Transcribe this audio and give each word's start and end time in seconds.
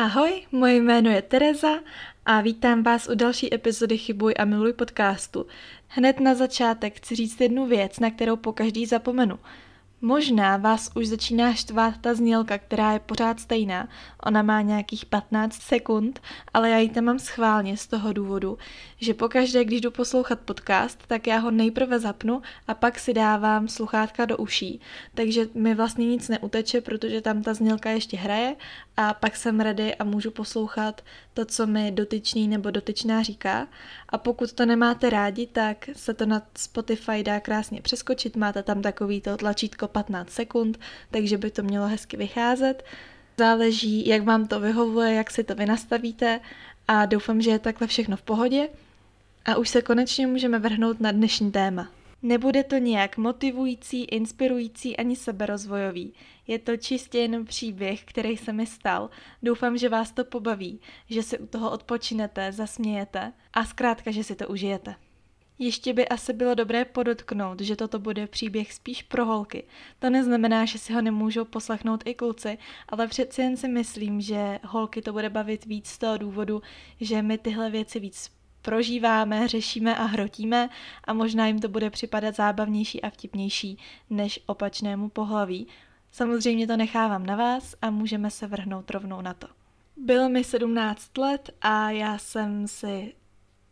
Ahoj, 0.00 0.42
moje 0.52 0.74
jméno 0.76 1.10
je 1.10 1.22
Tereza 1.22 1.78
a 2.26 2.40
vítám 2.40 2.82
vás 2.82 3.08
u 3.08 3.14
další 3.14 3.54
epizody 3.54 3.98
Chybuj 3.98 4.34
a 4.38 4.44
miluj 4.44 4.72
podcastu. 4.72 5.46
Hned 5.88 6.20
na 6.20 6.34
začátek 6.34 6.96
chci 6.96 7.14
říct 7.14 7.40
jednu 7.40 7.66
věc, 7.66 7.98
na 7.98 8.10
kterou 8.10 8.36
po 8.36 8.52
každý 8.52 8.86
zapomenu– 8.86 9.38
Možná 10.02 10.56
vás 10.56 10.90
už 10.94 11.08
začíná 11.08 11.54
štvát 11.54 11.94
ta 12.00 12.14
znělka, 12.14 12.58
která 12.58 12.92
je 12.92 12.98
pořád 12.98 13.40
stejná. 13.40 13.88
Ona 14.26 14.42
má 14.42 14.60
nějakých 14.60 15.06
15 15.06 15.62
sekund, 15.62 16.20
ale 16.54 16.70
já 16.70 16.78
ji 16.78 16.88
tam 16.88 17.04
mám 17.04 17.18
schválně 17.18 17.76
z 17.76 17.86
toho 17.86 18.12
důvodu, 18.12 18.58
že 19.00 19.14
pokaždé, 19.14 19.64
když 19.64 19.80
jdu 19.80 19.90
poslouchat 19.90 20.40
podcast, 20.40 20.98
tak 21.06 21.26
já 21.26 21.38
ho 21.38 21.50
nejprve 21.50 21.98
zapnu 21.98 22.42
a 22.68 22.74
pak 22.74 22.98
si 22.98 23.14
dávám 23.14 23.68
sluchátka 23.68 24.24
do 24.24 24.36
uší. 24.36 24.80
Takže 25.14 25.46
mi 25.54 25.74
vlastně 25.74 26.06
nic 26.06 26.28
neuteče, 26.28 26.80
protože 26.80 27.20
tam 27.20 27.42
ta 27.42 27.54
znělka 27.54 27.90
ještě 27.90 28.16
hraje 28.16 28.56
a 28.96 29.14
pak 29.14 29.36
jsem 29.36 29.60
ready 29.60 29.94
a 29.94 30.04
můžu 30.04 30.30
poslouchat 30.30 31.02
to, 31.34 31.44
co 31.44 31.66
mi 31.66 31.90
dotyčný 31.90 32.48
nebo 32.48 32.70
dotyčná 32.70 33.22
říká. 33.22 33.68
A 34.08 34.18
pokud 34.18 34.52
to 34.52 34.66
nemáte 34.66 35.10
rádi, 35.10 35.46
tak 35.46 35.90
se 35.92 36.14
to 36.14 36.26
na 36.26 36.42
Spotify 36.58 37.22
dá 37.22 37.40
krásně 37.40 37.82
přeskočit. 37.82 38.36
Máte 38.36 38.62
tam 38.62 38.82
takový 38.82 39.20
to 39.20 39.36
tlačítko 39.36 39.89
15 39.90 40.30
sekund, 40.30 40.80
takže 41.10 41.38
by 41.38 41.50
to 41.50 41.62
mělo 41.62 41.86
hezky 41.86 42.16
vycházet. 42.16 42.84
Záleží, 43.38 44.06
jak 44.08 44.22
vám 44.22 44.46
to 44.46 44.60
vyhovuje, 44.60 45.14
jak 45.14 45.30
si 45.30 45.44
to 45.44 45.54
vy 45.54 45.66
nastavíte 45.66 46.40
a 46.88 47.06
doufám, 47.06 47.40
že 47.40 47.50
je 47.50 47.58
takhle 47.58 47.86
všechno 47.86 48.16
v 48.16 48.22
pohodě. 48.22 48.68
A 49.44 49.56
už 49.56 49.68
se 49.68 49.82
konečně 49.82 50.26
můžeme 50.26 50.58
vrhnout 50.58 51.00
na 51.00 51.12
dnešní 51.12 51.52
téma. 51.52 51.88
Nebude 52.22 52.64
to 52.64 52.76
nějak 52.76 53.16
motivující, 53.16 54.04
inspirující 54.04 54.96
ani 54.96 55.16
seberozvojový. 55.16 56.12
Je 56.46 56.58
to 56.58 56.76
čistě 56.76 57.18
jenom 57.18 57.44
příběh, 57.44 58.04
který 58.04 58.36
se 58.36 58.52
mi 58.52 58.66
stal. 58.66 59.10
Doufám, 59.42 59.78
že 59.78 59.88
vás 59.88 60.12
to 60.12 60.24
pobaví, 60.24 60.80
že 61.10 61.22
si 61.22 61.38
u 61.38 61.46
toho 61.46 61.70
odpočinete, 61.70 62.52
zasmějete 62.52 63.32
a 63.54 63.64
zkrátka, 63.64 64.10
že 64.10 64.24
si 64.24 64.34
to 64.34 64.48
užijete. 64.48 64.94
Ještě 65.62 65.92
by 65.92 66.08
asi 66.08 66.32
bylo 66.32 66.54
dobré 66.54 66.84
podotknout, 66.84 67.60
že 67.60 67.76
toto 67.76 67.98
bude 67.98 68.26
příběh 68.26 68.72
spíš 68.72 69.02
pro 69.02 69.24
holky. 69.24 69.64
To 69.98 70.10
neznamená, 70.10 70.64
že 70.64 70.78
si 70.78 70.92
ho 70.92 71.02
nemůžou 71.02 71.44
poslechnout 71.44 72.02
i 72.04 72.14
kluci, 72.14 72.58
ale 72.88 73.08
přeci 73.08 73.42
jen 73.42 73.56
si 73.56 73.68
myslím, 73.68 74.20
že 74.20 74.58
holky 74.64 75.02
to 75.02 75.12
bude 75.12 75.30
bavit 75.30 75.64
víc 75.64 75.88
z 75.88 75.98
toho 75.98 76.18
důvodu, 76.18 76.62
že 77.00 77.22
my 77.22 77.38
tyhle 77.38 77.70
věci 77.70 78.00
víc 78.00 78.30
prožíváme, 78.62 79.48
řešíme 79.48 79.96
a 79.96 80.04
hrotíme 80.04 80.68
a 81.04 81.12
možná 81.12 81.46
jim 81.46 81.58
to 81.58 81.68
bude 81.68 81.90
připadat 81.90 82.36
zábavnější 82.36 83.02
a 83.02 83.10
vtipnější 83.10 83.78
než 84.10 84.40
opačnému 84.46 85.08
pohlaví. 85.08 85.66
Samozřejmě 86.12 86.66
to 86.66 86.76
nechávám 86.76 87.26
na 87.26 87.36
vás 87.36 87.74
a 87.82 87.90
můžeme 87.90 88.30
se 88.30 88.46
vrhnout 88.46 88.90
rovnou 88.90 89.20
na 89.20 89.34
to. 89.34 89.46
Bylo 89.96 90.28
mi 90.28 90.44
17 90.44 91.18
let 91.18 91.50
a 91.60 91.90
já 91.90 92.18
jsem 92.18 92.68
si 92.68 93.12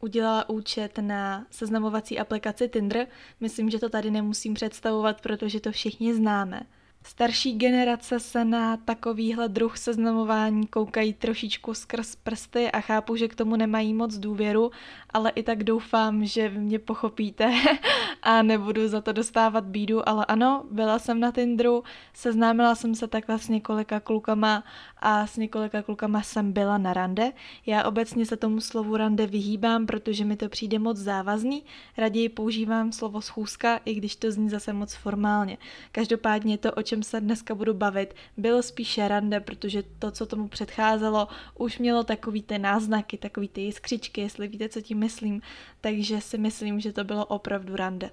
udělala 0.00 0.48
účet 0.48 0.98
na 1.00 1.46
seznamovací 1.50 2.18
aplikaci 2.18 2.68
Tinder. 2.68 3.06
Myslím, 3.40 3.70
že 3.70 3.78
to 3.78 3.88
tady 3.88 4.10
nemusím 4.10 4.54
představovat, 4.54 5.20
protože 5.20 5.60
to 5.60 5.72
všichni 5.72 6.14
známe. 6.14 6.60
Starší 7.08 7.52
generace 7.52 8.20
se 8.20 8.44
na 8.44 8.76
takovýhle 8.76 9.48
druh 9.48 9.78
seznamování 9.78 10.66
koukají 10.66 11.12
trošičku 11.12 11.74
skrz 11.74 12.16
prsty 12.16 12.70
a 12.70 12.80
chápu, 12.80 13.16
že 13.16 13.28
k 13.28 13.34
tomu 13.34 13.56
nemají 13.56 13.94
moc 13.94 14.18
důvěru, 14.18 14.70
ale 15.10 15.30
i 15.30 15.42
tak 15.42 15.64
doufám, 15.64 16.24
že 16.24 16.48
vy 16.48 16.58
mě 16.58 16.78
pochopíte 16.78 17.52
a 18.22 18.42
nebudu 18.42 18.88
za 18.88 19.00
to 19.00 19.12
dostávat 19.12 19.64
bídu, 19.64 20.08
ale 20.08 20.24
ano, 20.24 20.64
byla 20.70 20.98
jsem 20.98 21.20
na 21.20 21.32
Tinderu, 21.32 21.84
seznámila 22.14 22.74
jsem 22.74 22.94
se 22.94 23.06
takhle 23.06 23.38
s 23.38 23.48
několika 23.48 24.00
klukama 24.00 24.64
a 24.98 25.26
s 25.26 25.36
několika 25.36 25.82
klukama 25.82 26.22
jsem 26.22 26.52
byla 26.52 26.78
na 26.78 26.92
rande. 26.92 27.32
Já 27.66 27.84
obecně 27.84 28.26
se 28.26 28.36
tomu 28.36 28.60
slovu 28.60 28.96
rande 28.96 29.26
vyhýbám, 29.26 29.86
protože 29.86 30.24
mi 30.24 30.36
to 30.36 30.48
přijde 30.48 30.78
moc 30.78 30.96
závazný, 30.96 31.64
raději 31.96 32.28
používám 32.28 32.92
slovo 32.92 33.20
schůzka, 33.20 33.80
i 33.84 33.94
když 33.94 34.16
to 34.16 34.30
zní 34.30 34.50
zase 34.50 34.72
moc 34.72 34.94
formálně. 34.94 35.58
Každopádně 35.92 36.58
to, 36.58 36.72
o 36.72 36.82
čem 36.82 36.97
se 37.02 37.20
dneska 37.20 37.54
budu 37.54 37.74
bavit, 37.74 38.14
bylo 38.36 38.62
spíše 38.62 39.08
rande, 39.08 39.40
protože 39.40 39.82
to, 39.98 40.10
co 40.10 40.26
tomu 40.26 40.48
předcházelo, 40.48 41.28
už 41.54 41.78
mělo 41.78 42.04
takový 42.04 42.42
ty 42.42 42.58
náznaky, 42.58 43.18
takový 43.18 43.48
ty 43.48 43.60
jiskřičky, 43.60 44.20
jestli 44.20 44.48
víte, 44.48 44.68
co 44.68 44.80
tím 44.80 44.98
myslím, 44.98 45.42
takže 45.80 46.20
si 46.20 46.38
myslím, 46.38 46.80
že 46.80 46.92
to 46.92 47.04
bylo 47.04 47.26
opravdu 47.26 47.76
rande. 47.76 48.10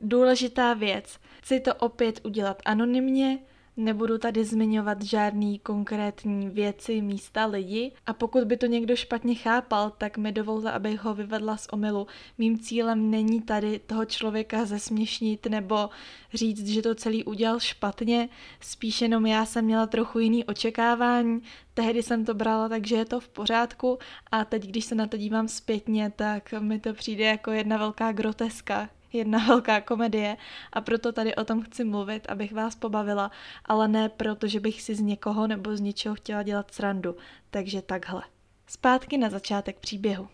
Důležitá 0.00 0.74
věc. 0.74 1.18
Chci 1.42 1.60
to 1.60 1.74
opět 1.74 2.20
udělat 2.24 2.62
anonymně, 2.64 3.38
Nebudu 3.80 4.18
tady 4.18 4.44
zmiňovat 4.44 5.02
žádný 5.02 5.58
konkrétní 5.58 6.48
věci, 6.48 7.00
místa, 7.02 7.46
lidi. 7.46 7.92
A 8.06 8.12
pokud 8.12 8.44
by 8.44 8.56
to 8.56 8.66
někdo 8.66 8.96
špatně 8.96 9.34
chápal, 9.34 9.90
tak 9.98 10.18
mi 10.18 10.32
dovolte, 10.32 10.70
abych 10.70 11.00
ho 11.00 11.14
vyvedla 11.14 11.56
z 11.56 11.66
omylu. 11.72 12.06
Mým 12.38 12.58
cílem 12.58 13.10
není 13.10 13.42
tady 13.42 13.78
toho 13.78 14.04
člověka 14.04 14.64
zesměšnit 14.64 15.46
nebo 15.46 15.90
říct, 16.34 16.68
že 16.68 16.82
to 16.82 16.94
celý 16.94 17.24
udělal 17.24 17.60
špatně, 17.60 18.28
spíš 18.60 19.00
jenom 19.00 19.26
já 19.26 19.46
jsem 19.46 19.64
měla 19.64 19.86
trochu 19.86 20.18
jiný 20.18 20.44
očekávání, 20.44 21.42
tehdy 21.74 22.02
jsem 22.02 22.24
to 22.24 22.34
brala 22.34 22.68
tak, 22.68 22.86
že 22.86 22.96
je 22.96 23.04
to 23.04 23.20
v 23.20 23.28
pořádku. 23.28 23.98
A 24.32 24.44
teď, 24.44 24.66
když 24.66 24.84
se 24.84 24.94
na 24.94 25.06
to 25.06 25.16
dívám 25.16 25.48
zpětně, 25.48 26.12
tak 26.16 26.54
mi 26.58 26.80
to 26.80 26.94
přijde 26.94 27.24
jako 27.24 27.50
jedna 27.50 27.76
velká 27.76 28.12
groteska, 28.12 28.88
jedna 29.12 29.38
velká 29.48 29.80
komedie 29.80 30.36
a 30.72 30.80
proto 30.80 31.12
tady 31.12 31.34
o 31.34 31.44
tom 31.44 31.62
chci 31.62 31.84
mluvit, 31.84 32.26
abych 32.28 32.52
vás 32.52 32.76
pobavila, 32.76 33.30
ale 33.64 33.88
ne 33.88 34.08
proto, 34.08 34.46
že 34.46 34.60
bych 34.60 34.82
si 34.82 34.94
z 34.94 35.00
někoho 35.00 35.46
nebo 35.46 35.76
z 35.76 35.80
něčeho 35.80 36.14
chtěla 36.14 36.42
dělat 36.42 36.74
srandu. 36.74 37.16
Takže 37.50 37.82
takhle. 37.82 38.22
Zpátky 38.66 39.18
na 39.18 39.30
začátek 39.30 39.78
příběhu. 39.78 40.28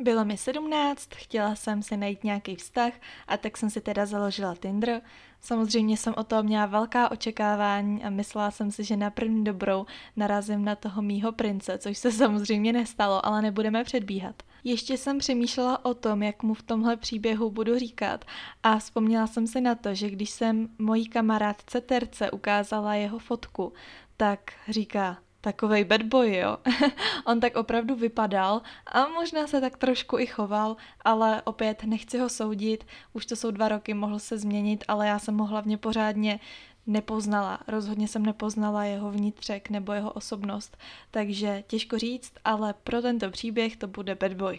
Bylo 0.00 0.24
mi 0.24 0.36
17, 0.36 1.08
chtěla 1.14 1.54
jsem 1.54 1.82
si 1.82 1.96
najít 1.96 2.24
nějaký 2.24 2.56
vztah 2.56 2.92
a 3.28 3.36
tak 3.36 3.56
jsem 3.56 3.70
si 3.70 3.80
teda 3.80 4.06
založila 4.06 4.54
Tinder. 4.54 5.00
Samozřejmě 5.40 5.96
jsem 5.96 6.14
o 6.16 6.24
tom 6.24 6.46
měla 6.46 6.66
velká 6.66 7.10
očekávání 7.10 8.04
a 8.04 8.10
myslela 8.10 8.50
jsem 8.50 8.70
si, 8.70 8.84
že 8.84 8.96
na 8.96 9.10
první 9.10 9.44
dobrou 9.44 9.86
narazím 10.16 10.64
na 10.64 10.76
toho 10.76 11.02
mýho 11.02 11.32
prince, 11.32 11.78
což 11.78 11.98
se 11.98 12.12
samozřejmě 12.12 12.72
nestalo, 12.72 13.26
ale 13.26 13.42
nebudeme 13.42 13.84
předbíhat. 13.84 14.42
Ještě 14.64 14.96
jsem 14.96 15.18
přemýšlela 15.18 15.84
o 15.84 15.94
tom, 15.94 16.22
jak 16.22 16.42
mu 16.42 16.54
v 16.54 16.62
tomhle 16.62 16.96
příběhu 16.96 17.50
budu 17.50 17.78
říkat 17.78 18.24
a 18.62 18.78
vzpomněla 18.78 19.26
jsem 19.26 19.46
si 19.46 19.60
na 19.60 19.74
to, 19.74 19.94
že 19.94 20.10
když 20.10 20.30
jsem 20.30 20.68
mojí 20.78 21.08
kamarádce 21.08 21.80
Terce 21.80 22.30
ukázala 22.30 22.94
jeho 22.94 23.18
fotku, 23.18 23.72
tak 24.16 24.52
říká, 24.68 25.18
takovej 25.40 25.84
bad 25.84 26.02
boy, 26.02 26.36
jo. 26.36 26.58
On 27.26 27.40
tak 27.40 27.56
opravdu 27.56 27.94
vypadal 27.94 28.62
a 28.86 29.08
možná 29.08 29.46
se 29.46 29.60
tak 29.60 29.76
trošku 29.76 30.18
i 30.18 30.26
choval, 30.26 30.76
ale 31.04 31.42
opět 31.42 31.84
nechci 31.84 32.18
ho 32.18 32.28
soudit, 32.28 32.84
už 33.12 33.26
to 33.26 33.36
jsou 33.36 33.50
dva 33.50 33.68
roky, 33.68 33.94
mohl 33.94 34.18
se 34.18 34.38
změnit, 34.38 34.84
ale 34.88 35.06
já 35.06 35.18
jsem 35.18 35.38
ho 35.38 35.46
hlavně 35.46 35.78
pořádně 35.78 36.40
nepoznala. 36.88 37.60
Rozhodně 37.68 38.08
jsem 38.08 38.26
nepoznala 38.26 38.84
jeho 38.84 39.10
vnitřek 39.10 39.70
nebo 39.70 39.92
jeho 39.92 40.12
osobnost, 40.12 40.76
takže 41.10 41.64
těžko 41.66 41.98
říct, 41.98 42.32
ale 42.44 42.74
pro 42.74 43.02
tento 43.02 43.30
příběh 43.30 43.76
to 43.76 43.86
bude 43.86 44.14
bad 44.14 44.32
boy. 44.32 44.58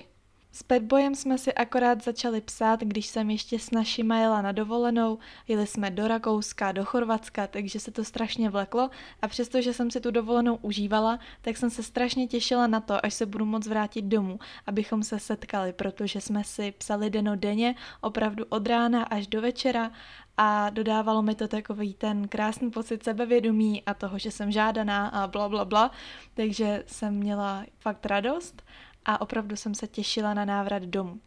S 0.51 0.63
Petbojem 0.63 1.15
jsme 1.15 1.37
si 1.37 1.53
akorát 1.53 2.03
začali 2.03 2.41
psát, 2.41 2.79
když 2.79 3.07
jsem 3.07 3.29
ještě 3.29 3.59
s 3.59 3.71
našima 3.71 4.17
jela 4.17 4.41
na 4.41 4.51
dovolenou, 4.51 5.17
jeli 5.47 5.67
jsme 5.67 5.91
do 5.91 6.07
Rakouska, 6.07 6.71
do 6.71 6.85
Chorvatska, 6.85 7.47
takže 7.47 7.79
se 7.79 7.91
to 7.91 8.03
strašně 8.03 8.49
vleklo. 8.49 8.89
A 9.21 9.27
přestože 9.27 9.73
jsem 9.73 9.91
si 9.91 10.01
tu 10.01 10.11
dovolenou 10.11 10.55
užívala, 10.55 11.19
tak 11.41 11.57
jsem 11.57 11.69
se 11.69 11.83
strašně 11.83 12.27
těšila 12.27 12.67
na 12.67 12.79
to, 12.79 13.05
až 13.05 13.13
se 13.13 13.25
budu 13.25 13.45
moc 13.45 13.67
vrátit 13.67 14.05
domů, 14.05 14.39
abychom 14.67 15.03
se 15.03 15.19
setkali, 15.19 15.73
protože 15.73 16.21
jsme 16.21 16.43
si 16.43 16.71
psali 16.71 17.09
deno 17.09 17.35
denně, 17.35 17.75
opravdu 18.01 18.45
od 18.49 18.67
rána 18.67 19.03
až 19.03 19.27
do 19.27 19.41
večera. 19.41 19.91
A 20.37 20.69
dodávalo 20.69 21.21
mi 21.21 21.35
to 21.35 21.47
takový 21.47 21.93
ten 21.93 22.27
krásný 22.27 22.71
pocit 22.71 23.03
sebevědomí 23.03 23.83
a 23.85 23.93
toho, 23.93 24.19
že 24.19 24.31
jsem 24.31 24.51
žádaná 24.51 25.07
a 25.07 25.27
bla 25.27 25.49
bla 25.49 25.65
bla, 25.65 25.91
takže 26.33 26.83
jsem 26.87 27.13
měla 27.13 27.65
fakt 27.79 28.05
radost 28.05 28.63
a 29.09 29.21
opravdu 29.21 29.55
jsem 29.55 29.75
se 29.75 29.87
těšila 29.87 30.33
na 30.33 30.45
návrat 30.45 30.83
domů. 30.83 31.19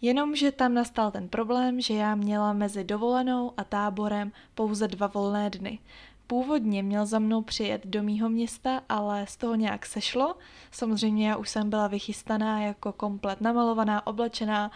Jenomže 0.00 0.52
tam 0.52 0.74
nastal 0.74 1.10
ten 1.10 1.28
problém, 1.28 1.80
že 1.80 1.94
já 1.94 2.14
měla 2.14 2.52
mezi 2.52 2.84
dovolenou 2.84 3.52
a 3.56 3.64
táborem 3.64 4.32
pouze 4.54 4.88
dva 4.88 5.06
volné 5.06 5.50
dny. 5.50 5.78
Původně 6.26 6.82
měl 6.82 7.06
za 7.06 7.18
mnou 7.18 7.42
přijet 7.42 7.86
do 7.86 8.02
mýho 8.02 8.28
města, 8.28 8.82
ale 8.88 9.26
z 9.26 9.36
toho 9.36 9.54
nějak 9.54 9.86
sešlo. 9.86 10.36
Samozřejmě 10.70 11.28
já 11.28 11.36
už 11.36 11.48
jsem 11.48 11.70
byla 11.70 11.86
vychystaná 11.86 12.60
jako 12.60 12.92
komplet 12.92 13.40
namalovaná, 13.40 14.06
oblečená, 14.06 14.70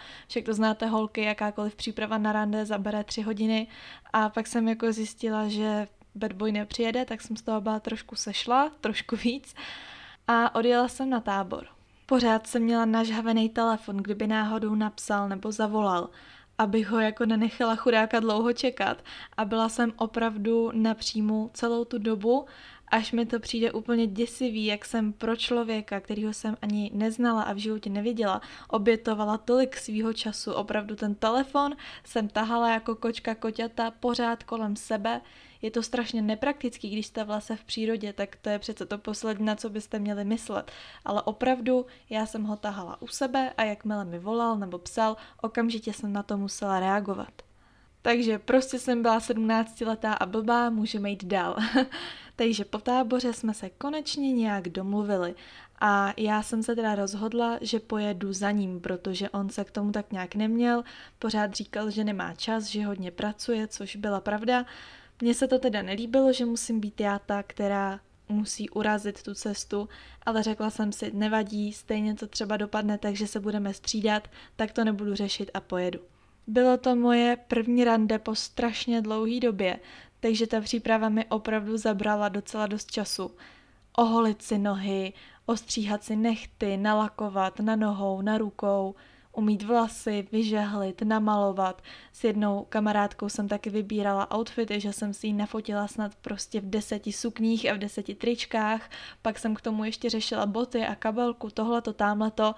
to 0.45 0.53
znáte 0.53 0.85
holky, 0.85 1.21
jakákoliv 1.21 1.75
příprava 1.75 2.17
na 2.17 2.31
rande 2.31 2.65
zabere 2.65 3.03
tři 3.03 3.21
hodiny 3.21 3.67
a 4.13 4.29
pak 4.29 4.47
jsem 4.47 4.67
jako 4.67 4.93
zjistila, 4.93 5.47
že 5.47 5.87
bad 6.15 6.33
boy 6.33 6.51
nepřijede, 6.51 7.05
tak 7.05 7.21
jsem 7.21 7.37
z 7.37 7.41
toho 7.41 7.61
byla 7.61 7.79
trošku 7.79 8.15
sešla, 8.15 8.71
trošku 8.81 9.15
víc 9.15 9.55
a 10.27 10.55
odjela 10.55 10.87
jsem 10.87 11.09
na 11.09 11.19
tábor. 11.19 11.78
Pořád 12.09 12.47
jsem 12.47 12.63
měla 12.63 12.85
nažhavený 12.85 13.49
telefon, 13.49 13.97
kdyby 13.97 14.27
náhodou 14.27 14.75
napsal 14.75 15.29
nebo 15.29 15.51
zavolal, 15.51 16.09
abych 16.57 16.87
ho 16.87 16.99
jako 16.99 17.25
nenechala 17.25 17.75
chudáka 17.75 18.19
dlouho 18.19 18.53
čekat 18.53 19.03
a 19.37 19.45
byla 19.45 19.69
jsem 19.69 19.93
opravdu 19.95 20.71
napřímo 20.73 21.49
celou 21.53 21.85
tu 21.85 21.97
dobu 21.97 22.45
až 22.91 23.11
mi 23.11 23.25
to 23.25 23.39
přijde 23.39 23.71
úplně 23.71 24.07
děsivý, 24.07 24.65
jak 24.65 24.85
jsem 24.85 25.13
pro 25.13 25.35
člověka, 25.35 25.99
kterýho 25.99 26.33
jsem 26.33 26.57
ani 26.61 26.91
neznala 26.93 27.43
a 27.43 27.53
v 27.53 27.57
životě 27.57 27.89
neviděla, 27.89 28.41
obětovala 28.67 29.37
tolik 29.37 29.77
svýho 29.77 30.13
času. 30.13 30.53
Opravdu 30.53 30.95
ten 30.95 31.15
telefon 31.15 31.75
jsem 32.03 32.27
tahala 32.27 32.69
jako 32.69 32.95
kočka 32.95 33.35
koťata 33.35 33.91
pořád 33.91 34.43
kolem 34.43 34.75
sebe. 34.75 35.21
Je 35.61 35.71
to 35.71 35.83
strašně 35.83 36.21
nepraktický, 36.21 36.89
když 36.89 37.07
jste 37.07 37.23
vlastně 37.23 37.55
v 37.55 37.63
přírodě, 37.63 38.13
tak 38.13 38.35
to 38.35 38.49
je 38.49 38.59
přece 38.59 38.85
to 38.85 38.97
poslední, 38.97 39.45
na 39.45 39.55
co 39.55 39.69
byste 39.69 39.99
měli 39.99 40.25
myslet. 40.25 40.71
Ale 41.05 41.21
opravdu 41.21 41.85
já 42.09 42.25
jsem 42.25 42.43
ho 42.43 42.57
tahala 42.57 43.01
u 43.01 43.07
sebe 43.07 43.53
a 43.57 43.63
jakmile 43.63 44.05
mi 44.05 44.19
volal 44.19 44.57
nebo 44.57 44.77
psal, 44.77 45.17
okamžitě 45.41 45.93
jsem 45.93 46.13
na 46.13 46.23
to 46.23 46.37
musela 46.37 46.79
reagovat. 46.79 47.41
Takže 48.01 48.39
prostě 48.39 48.79
jsem 48.79 49.01
byla 49.01 49.19
17 49.19 49.81
letá 49.81 50.13
a 50.13 50.25
blbá, 50.25 50.69
můžeme 50.69 51.09
jít 51.09 51.25
dál. 51.25 51.57
Takže 52.35 52.65
po 52.65 52.77
táboře 52.77 53.33
jsme 53.33 53.53
se 53.53 53.69
konečně 53.69 54.33
nějak 54.33 54.69
domluvili 54.69 55.35
a 55.81 56.13
já 56.17 56.43
jsem 56.43 56.63
se 56.63 56.75
teda 56.75 56.95
rozhodla, 56.95 57.57
že 57.61 57.79
pojedu 57.79 58.33
za 58.33 58.51
ním, 58.51 58.79
protože 58.79 59.29
on 59.29 59.49
se 59.49 59.63
k 59.63 59.71
tomu 59.71 59.91
tak 59.91 60.11
nějak 60.11 60.35
neměl, 60.35 60.83
pořád 61.19 61.53
říkal, 61.53 61.89
že 61.89 62.03
nemá 62.03 62.33
čas, 62.33 62.63
že 62.63 62.85
hodně 62.85 63.11
pracuje, 63.11 63.67
což 63.67 63.95
byla 63.95 64.19
pravda. 64.19 64.65
Mně 65.21 65.33
se 65.33 65.47
to 65.47 65.59
teda 65.59 65.81
nelíbilo, 65.81 66.33
že 66.33 66.45
musím 66.45 66.79
být 66.79 67.01
já 67.01 67.19
ta, 67.19 67.43
která 67.43 67.99
musí 68.29 68.69
urazit 68.69 69.23
tu 69.23 69.33
cestu, 69.33 69.89
ale 70.23 70.43
řekla 70.43 70.69
jsem 70.69 70.91
si, 70.91 71.11
nevadí, 71.13 71.73
stejně 71.73 72.15
to 72.15 72.27
třeba 72.27 72.57
dopadne, 72.57 72.97
takže 72.97 73.27
se 73.27 73.39
budeme 73.39 73.73
střídat, 73.73 74.27
tak 74.55 74.71
to 74.71 74.83
nebudu 74.83 75.15
řešit 75.15 75.51
a 75.53 75.59
pojedu. 75.59 75.99
Bylo 76.47 76.77
to 76.77 76.95
moje 76.95 77.37
první 77.47 77.83
rande 77.83 78.19
po 78.19 78.35
strašně 78.35 79.01
dlouhé 79.01 79.39
době, 79.39 79.79
takže 80.19 80.47
ta 80.47 80.61
příprava 80.61 81.09
mi 81.09 81.25
opravdu 81.25 81.77
zabrala 81.77 82.29
docela 82.29 82.67
dost 82.67 82.91
času. 82.91 83.31
Oholit 83.97 84.41
si 84.41 84.57
nohy, 84.57 85.13
ostříhat 85.45 86.03
si 86.03 86.15
nechty, 86.15 86.77
nalakovat 86.77 87.59
na 87.59 87.75
nohou, 87.75 88.21
na 88.21 88.37
rukou, 88.37 88.95
umít 89.33 89.63
vlasy, 89.63 90.27
vyžehlit, 90.31 91.01
namalovat. 91.01 91.81
S 92.13 92.23
jednou 92.23 92.65
kamarádkou 92.69 93.29
jsem 93.29 93.47
taky 93.47 93.69
vybírala 93.69 94.37
outfity, 94.37 94.79
že 94.79 94.93
jsem 94.93 95.13
si 95.13 95.27
ji 95.27 95.33
nafotila 95.33 95.87
snad 95.87 96.15
prostě 96.15 96.61
v 96.61 96.69
deseti 96.69 97.11
sukních 97.11 97.71
a 97.71 97.73
v 97.73 97.77
deseti 97.77 98.15
tričkách, 98.15 98.89
pak 99.21 99.39
jsem 99.39 99.55
k 99.55 99.61
tomu 99.61 99.83
ještě 99.83 100.09
řešila 100.09 100.45
boty 100.45 100.85
a 100.85 100.95
kabelku, 100.95 101.49
tohleto, 101.49 101.93
tamhleto. 101.93 102.55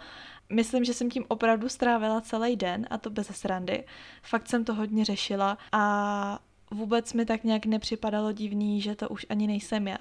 Myslím, 0.50 0.84
že 0.84 0.94
jsem 0.94 1.10
tím 1.10 1.26
opravdu 1.28 1.70
strávila 1.70 2.22
celý 2.22 2.56
den 2.56 2.88
a 2.90 2.98
to 2.98 3.10
bez 3.10 3.28
srandy. 3.28 3.84
Fakt 4.24 4.50
jsem 4.50 4.66
to 4.66 4.74
hodně 4.74 5.06
řešila 5.06 5.58
a 5.72 6.40
vůbec 6.72 7.14
mi 7.14 7.26
tak 7.26 7.44
nějak 7.44 7.66
nepřipadalo 7.66 8.32
divný, 8.32 8.82
že 8.82 8.96
to 8.96 9.10
už 9.10 9.26
ani 9.30 9.48
nejsem 9.48 9.88
já. 9.88 9.98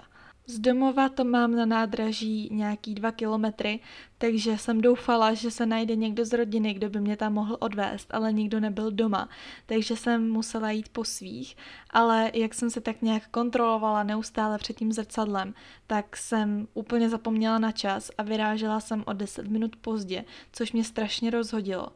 Z 0.51 0.59
domova 0.59 1.09
to 1.09 1.25
mám 1.25 1.57
na 1.57 1.67
nádraží 1.67 2.49
nějaký 2.53 2.95
dva 2.95 3.13
kilometry, 3.13 3.81
takže 4.19 4.59
jsem 4.59 4.81
doufala, 4.81 5.35
že 5.35 5.51
se 5.51 5.67
najde 5.67 5.97
někdo 5.97 6.25
z 6.25 6.33
rodiny, 6.33 6.75
kdo 6.75 6.91
by 6.91 7.01
mě 7.01 7.17
tam 7.17 7.33
mohl 7.33 7.57
odvést, 7.61 8.15
ale 8.15 8.33
nikdo 8.33 8.61
nebyl 8.61 8.91
doma, 8.91 9.29
takže 9.67 9.97
jsem 9.97 10.31
musela 10.31 10.71
jít 10.71 10.89
po 10.89 11.05
svých. 11.05 11.57
Ale 11.91 12.31
jak 12.35 12.55
jsem 12.55 12.71
se 12.71 12.81
tak 12.81 13.03
nějak 13.03 13.29
kontrolovala 13.29 14.03
neustále 14.03 14.59
před 14.59 14.77
tím 14.77 14.93
zrcadlem, 14.93 15.55
tak 15.87 16.17
jsem 16.17 16.69
úplně 16.75 17.09
zapomněla 17.09 17.59
na 17.59 17.73
čas 17.73 18.11
a 18.19 18.23
vyrážela 18.23 18.81
jsem 18.81 19.05
o 19.07 19.13
10 19.13 19.49
minut 19.49 19.77
pozdě, 19.77 20.25
což 20.53 20.73
mě 20.73 20.85
strašně 20.85 21.31
rozhodilo 21.31 21.89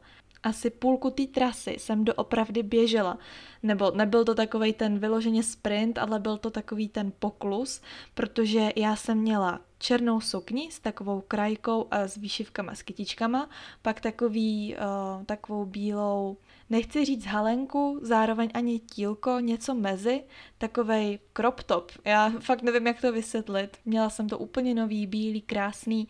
asi 0.45 0.69
půlku 0.69 1.09
té 1.09 1.27
trasy 1.27 1.75
jsem 1.79 2.05
doopravdy 2.05 2.63
běžela. 2.63 3.17
Nebo 3.63 3.91
nebyl 3.91 4.25
to 4.25 4.35
takový 4.35 4.73
ten 4.73 4.99
vyloženě 4.99 5.43
sprint, 5.43 5.97
ale 5.97 6.19
byl 6.19 6.37
to 6.37 6.49
takový 6.49 6.89
ten 6.89 7.11
poklus, 7.19 7.81
protože 8.13 8.71
já 8.75 8.95
jsem 8.95 9.17
měla 9.17 9.61
černou 9.77 10.21
sukni 10.21 10.71
s 10.71 10.79
takovou 10.79 11.21
krajkou 11.27 11.87
a 11.91 12.07
s 12.07 12.17
výšivkama, 12.17 12.75
s 12.75 12.81
kytičkama, 12.81 13.49
pak 13.81 14.01
takový, 14.01 14.75
uh, 14.75 15.23
takovou 15.23 15.65
bílou, 15.65 16.37
nechci 16.69 17.05
říct 17.05 17.25
halenku, 17.25 17.99
zároveň 18.01 18.49
ani 18.53 18.79
tílko, 18.79 19.39
něco 19.39 19.75
mezi, 19.75 20.23
takovej 20.57 21.19
crop 21.33 21.63
top. 21.63 21.91
Já 22.05 22.33
fakt 22.39 22.61
nevím, 22.61 22.87
jak 22.87 23.01
to 23.01 23.11
vysvětlit. 23.11 23.77
Měla 23.85 24.09
jsem 24.09 24.29
to 24.29 24.37
úplně 24.37 24.73
nový, 24.73 25.07
bílý, 25.07 25.41
krásný 25.41 26.07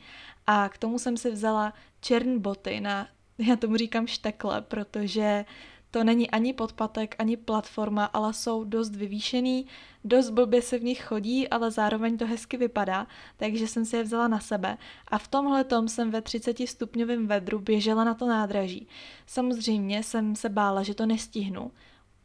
a 0.48 0.70
k 0.70 0.78
tomu 0.78 1.00
jsem 1.00 1.18
si 1.18 1.32
vzala 1.32 1.74
černé 2.02 2.40
boty 2.40 2.80
na 2.80 3.08
já 3.38 3.56
tomu 3.56 3.78
říkám 3.78 4.08
štekle, 4.08 4.62
protože 4.62 5.46
to 5.92 6.04
není 6.04 6.32
ani 6.32 6.54
podpatek, 6.54 7.16
ani 7.20 7.38
platforma, 7.38 8.06
ale 8.06 8.34
jsou 8.34 8.64
dost 8.64 8.96
vyvýšený, 8.96 9.66
dost 10.04 10.30
blbě 10.30 10.62
se 10.62 10.78
v 10.78 10.84
nich 10.84 11.04
chodí, 11.04 11.50
ale 11.50 11.72
zároveň 11.72 12.18
to 12.18 12.26
hezky 12.26 12.58
vypadá, 12.58 13.08
takže 13.38 13.68
jsem 13.68 13.86
si 13.86 13.96
je 13.96 14.04
vzala 14.04 14.28
na 14.28 14.40
sebe 14.40 14.78
a 15.08 15.18
v 15.18 15.28
tomhle 15.28 15.64
tom 15.64 15.88
jsem 15.88 16.12
ve 16.12 16.22
30 16.22 16.58
stupňovém 16.68 17.28
vedru 17.28 17.60
běžela 17.60 18.04
na 18.04 18.14
to 18.14 18.28
nádraží. 18.28 18.88
Samozřejmě 19.26 20.04
jsem 20.04 20.36
se 20.36 20.50
bála, 20.50 20.84
že 20.84 20.96
to 20.96 21.06
nestihnu, 21.06 21.72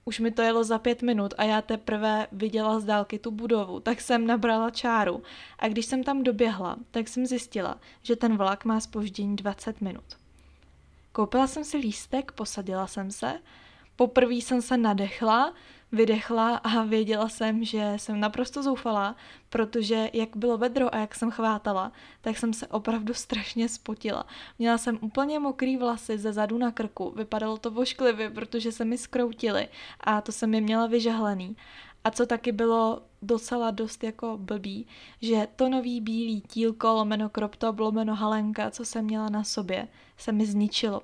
už 0.04 0.20
mi 0.20 0.30
to 0.30 0.42
jelo 0.42 0.64
za 0.64 0.78
pět 0.78 1.02
minut 1.02 1.34
a 1.38 1.44
já 1.44 1.62
teprve 1.62 2.26
viděla 2.32 2.80
z 2.80 2.84
dálky 2.84 3.18
tu 3.18 3.30
budovu, 3.30 3.80
tak 3.80 4.00
jsem 4.00 4.26
nabrala 4.26 4.70
čáru 4.70 5.22
a 5.58 5.68
když 5.68 5.86
jsem 5.86 6.04
tam 6.04 6.22
doběhla, 6.22 6.76
tak 6.90 7.08
jsem 7.08 7.26
zjistila, 7.26 7.80
že 8.02 8.16
ten 8.16 8.36
vlak 8.36 8.64
má 8.64 8.80
spoždění 8.80 9.36
20 9.36 9.80
minut. 9.80 10.19
Koupila 11.12 11.46
jsem 11.46 11.64
si 11.64 11.76
lístek, 11.76 12.32
posadila 12.32 12.86
jsem 12.86 13.10
se. 13.10 13.40
Poprvé 13.96 14.34
jsem 14.34 14.62
se 14.62 14.76
nadechla, 14.76 15.54
vydechla 15.92 16.56
a 16.56 16.82
věděla 16.82 17.28
jsem, 17.28 17.64
že 17.64 17.92
jsem 17.96 18.20
naprosto 18.20 18.62
zoufala, 18.62 19.16
protože 19.48 20.10
jak 20.12 20.36
bylo 20.36 20.58
vedro 20.58 20.94
a 20.94 20.98
jak 20.98 21.14
jsem 21.14 21.30
chvátala, 21.30 21.92
tak 22.20 22.38
jsem 22.38 22.52
se 22.52 22.66
opravdu 22.66 23.14
strašně 23.14 23.68
spotila. 23.68 24.26
Měla 24.58 24.78
jsem 24.78 24.98
úplně 25.00 25.38
mokrý 25.38 25.76
vlasy 25.76 26.18
ze 26.18 26.32
zadu 26.32 26.58
na 26.58 26.70
krku, 26.70 27.12
vypadalo 27.16 27.56
to 27.58 27.70
vošklivě, 27.70 28.30
protože 28.30 28.72
se 28.72 28.84
mi 28.84 28.98
skroutily 28.98 29.68
a 30.00 30.20
to 30.20 30.32
jsem 30.32 30.54
je 30.54 30.60
měla 30.60 30.86
vyžahlený. 30.86 31.56
A 32.04 32.10
co 32.10 32.26
taky 32.26 32.52
bylo 32.52 33.02
docela 33.22 33.70
dost 33.70 34.04
jako 34.04 34.38
blbý, 34.40 34.86
že 35.22 35.48
to 35.56 35.68
nový 35.68 36.00
bílý 36.00 36.40
tílko, 36.40 36.88
lomeno 36.88 37.28
crop 37.28 37.56
top, 37.56 37.78
lomeno 37.78 38.14
halenka, 38.14 38.70
co 38.70 38.84
jsem 38.84 39.04
měla 39.04 39.28
na 39.28 39.44
sobě, 39.44 39.88
se 40.16 40.32
mi 40.32 40.46
zničilo, 40.46 41.02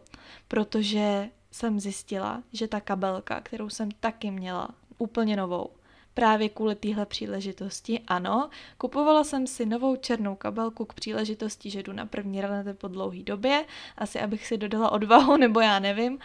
protože 0.48 1.30
jsem 1.50 1.80
zjistila, 1.80 2.42
že 2.52 2.68
ta 2.68 2.80
kabelka, 2.80 3.40
kterou 3.40 3.68
jsem 3.68 3.90
taky 4.00 4.30
měla, 4.30 4.68
úplně 4.98 5.36
novou, 5.36 5.70
právě 6.14 6.48
kvůli 6.48 6.74
téhle 6.74 7.06
příležitosti, 7.06 8.00
ano, 8.06 8.50
kupovala 8.78 9.24
jsem 9.24 9.46
si 9.46 9.66
novou 9.66 9.96
černou 9.96 10.34
kabelku 10.34 10.84
k 10.84 10.94
příležitosti, 10.94 11.70
že 11.70 11.82
jdu 11.82 11.92
na 11.92 12.06
první 12.06 12.40
ranete 12.40 12.74
po 12.74 12.88
dlouhé 12.88 13.22
době, 13.22 13.64
asi 13.98 14.20
abych 14.20 14.46
si 14.46 14.58
dodala 14.58 14.92
odvahu, 14.92 15.36
nebo 15.46 15.60
já 15.60 15.78
nevím, 15.78 16.18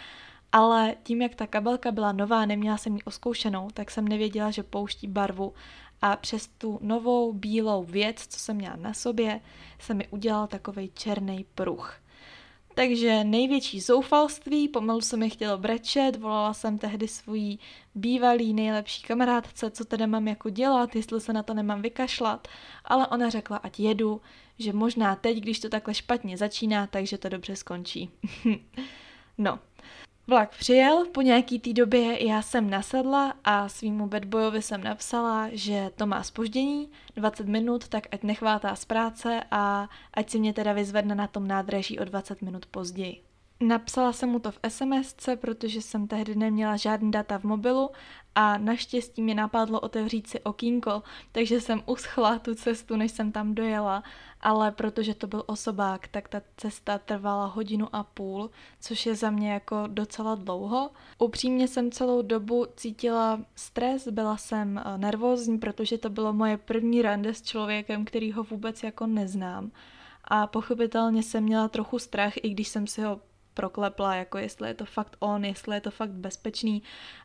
ale 0.51 0.95
tím, 1.03 1.21
jak 1.21 1.35
ta 1.35 1.47
kabelka 1.47 1.91
byla 1.91 2.11
nová, 2.11 2.45
neměla 2.45 2.77
jsem 2.77 2.95
ji 2.95 3.03
oskoušenou, 3.03 3.69
tak 3.73 3.91
jsem 3.91 4.07
nevěděla, 4.07 4.51
že 4.51 4.63
pouští 4.63 5.07
barvu 5.07 5.53
a 6.01 6.15
přes 6.15 6.47
tu 6.47 6.79
novou 6.81 7.33
bílou 7.33 7.83
věc, 7.83 8.27
co 8.27 8.39
jsem 8.39 8.55
měla 8.55 8.75
na 8.75 8.93
sobě, 8.93 9.41
se 9.79 9.93
mi 9.93 10.07
udělal 10.07 10.47
takový 10.47 10.91
černý 10.93 11.45
pruh. 11.55 12.01
Takže 12.75 13.23
největší 13.23 13.79
zoufalství, 13.79 14.67
pomalu 14.67 15.01
se 15.01 15.17
mi 15.17 15.29
chtělo 15.29 15.57
brečet, 15.57 16.15
volala 16.15 16.53
jsem 16.53 16.77
tehdy 16.77 17.07
svůj 17.07 17.57
bývalý 17.95 18.53
nejlepší 18.53 19.03
kamarádce, 19.03 19.71
co 19.71 19.85
tedy 19.85 20.07
mám 20.07 20.27
jako 20.27 20.49
dělat, 20.49 20.95
jestli 20.95 21.21
se 21.21 21.33
na 21.33 21.43
to 21.43 21.53
nemám 21.53 21.81
vykašlat, 21.81 22.47
ale 22.85 23.07
ona 23.07 23.29
řekla, 23.29 23.57
ať 23.57 23.79
jedu, 23.79 24.21
že 24.59 24.73
možná 24.73 25.15
teď, 25.15 25.37
když 25.37 25.59
to 25.59 25.69
takhle 25.69 25.93
špatně 25.93 26.37
začíná, 26.37 26.87
takže 26.87 27.17
to 27.17 27.29
dobře 27.29 27.55
skončí. 27.55 28.11
no, 29.37 29.59
Vlak 30.31 30.55
přijel, 30.57 31.05
po 31.05 31.21
nějaký 31.21 31.59
té 31.59 31.73
době 31.73 32.27
já 32.27 32.41
jsem 32.41 32.69
nasedla 32.69 33.33
a 33.43 33.69
svýmu 33.69 34.07
bedbojovi 34.07 34.61
jsem 34.61 34.83
napsala, 34.83 35.49
že 35.51 35.91
to 35.95 36.07
má 36.07 36.23
spoždění, 36.23 36.89
20 37.15 37.47
minut, 37.47 37.87
tak 37.87 38.07
ať 38.11 38.23
nechvátá 38.23 38.75
z 38.75 38.85
práce 38.85 39.43
a 39.51 39.89
ať 40.13 40.29
si 40.29 40.39
mě 40.39 40.53
teda 40.53 40.73
vyzvedne 40.73 41.15
na 41.15 41.27
tom 41.27 41.47
nádraží 41.47 41.99
o 41.99 42.05
20 42.05 42.41
minut 42.41 42.65
později. 42.65 43.30
Napsala 43.61 44.13
jsem 44.13 44.29
mu 44.29 44.39
to 44.39 44.51
v 44.51 44.59
SMSce, 44.69 45.35
protože 45.35 45.81
jsem 45.81 46.07
tehdy 46.07 46.35
neměla 46.35 46.77
žádný 46.77 47.11
data 47.11 47.39
v 47.39 47.43
mobilu 47.43 47.89
a 48.35 48.57
naštěstí 48.57 49.21
mi 49.21 49.33
napadlo 49.33 49.79
otevřít 49.79 50.27
si 50.27 50.39
okýnko, 50.39 51.03
takže 51.31 51.61
jsem 51.61 51.83
uschla 51.85 52.39
tu 52.39 52.55
cestu, 52.55 52.95
než 52.95 53.11
jsem 53.11 53.31
tam 53.31 53.55
dojela, 53.55 54.03
ale 54.41 54.71
protože 54.71 55.15
to 55.15 55.27
byl 55.27 55.43
osobák, 55.45 56.07
tak 56.07 56.27
ta 56.27 56.41
cesta 56.57 56.97
trvala 56.97 57.45
hodinu 57.45 57.87
a 57.95 58.03
půl, 58.03 58.49
což 58.79 59.05
je 59.05 59.15
za 59.15 59.29
mě 59.29 59.51
jako 59.51 59.83
docela 59.87 60.35
dlouho. 60.35 60.89
Upřímně 61.19 61.67
jsem 61.67 61.91
celou 61.91 62.21
dobu 62.21 62.65
cítila 62.75 63.39
stres, 63.55 64.07
byla 64.07 64.37
jsem 64.37 64.77
eh, 64.77 64.97
nervózní, 64.97 65.57
protože 65.57 65.97
to 65.97 66.09
bylo 66.09 66.33
moje 66.33 66.57
první 66.57 67.01
rande 67.01 67.33
s 67.33 67.41
člověkem, 67.41 68.05
který 68.05 68.31
ho 68.31 68.43
vůbec 68.43 68.83
jako 68.83 69.07
neznám. 69.07 69.71
A 70.23 70.47
pochopitelně 70.47 71.23
jsem 71.23 71.43
měla 71.43 71.67
trochu 71.67 71.99
strach, 71.99 72.33
i 72.37 72.49
když 72.49 72.67
jsem 72.67 72.87
si 72.87 73.01
ho 73.01 73.19
proklepla, 73.53 74.15
jako 74.15 74.37
jestli 74.37 74.67
je 74.67 74.73
to 74.73 74.85
fakt 74.85 75.15
on, 75.19 75.45
jestli 75.45 75.75
je 75.75 75.81
to 75.81 75.91
fakt 75.91 76.11
bezpečný 76.11 76.83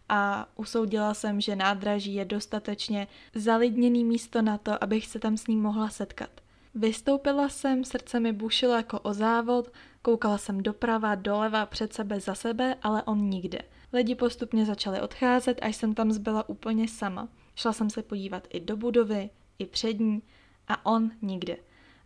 a 0.08 0.48
usoudila 0.56 1.14
jsem, 1.14 1.40
že 1.40 1.56
nádraží 1.56 2.14
je 2.14 2.24
dostatečně 2.24 3.06
zalidněný 3.34 4.04
místo 4.04 4.42
na 4.42 4.58
to, 4.58 4.84
abych 4.84 5.06
se 5.06 5.18
tam 5.18 5.36
s 5.36 5.46
ním 5.46 5.62
mohla 5.62 5.88
setkat. 5.88 6.30
Vystoupila 6.74 7.48
jsem, 7.48 7.84
srdce 7.84 8.20
mi 8.20 8.32
bušilo 8.32 8.74
jako 8.74 9.00
o 9.00 9.14
závod, 9.14 9.72
koukala 10.02 10.38
jsem 10.38 10.62
doprava, 10.62 11.14
doleva, 11.14 11.66
před 11.66 11.92
sebe, 11.92 12.20
za 12.20 12.34
sebe, 12.34 12.76
ale 12.82 13.02
on 13.02 13.20
nikde. 13.28 13.58
Lidi 13.92 14.14
postupně 14.14 14.66
začali 14.66 15.00
odcházet, 15.00 15.58
až 15.62 15.76
jsem 15.76 15.94
tam 15.94 16.12
zbyla 16.12 16.48
úplně 16.48 16.88
sama. 16.88 17.28
Šla 17.54 17.72
jsem 17.72 17.90
se 17.90 18.02
podívat 18.02 18.46
i 18.50 18.60
do 18.60 18.76
budovy, 18.76 19.30
i 19.58 19.66
před 19.66 20.00
ní 20.00 20.22
a 20.68 20.86
on 20.86 21.10
nikde. 21.22 21.56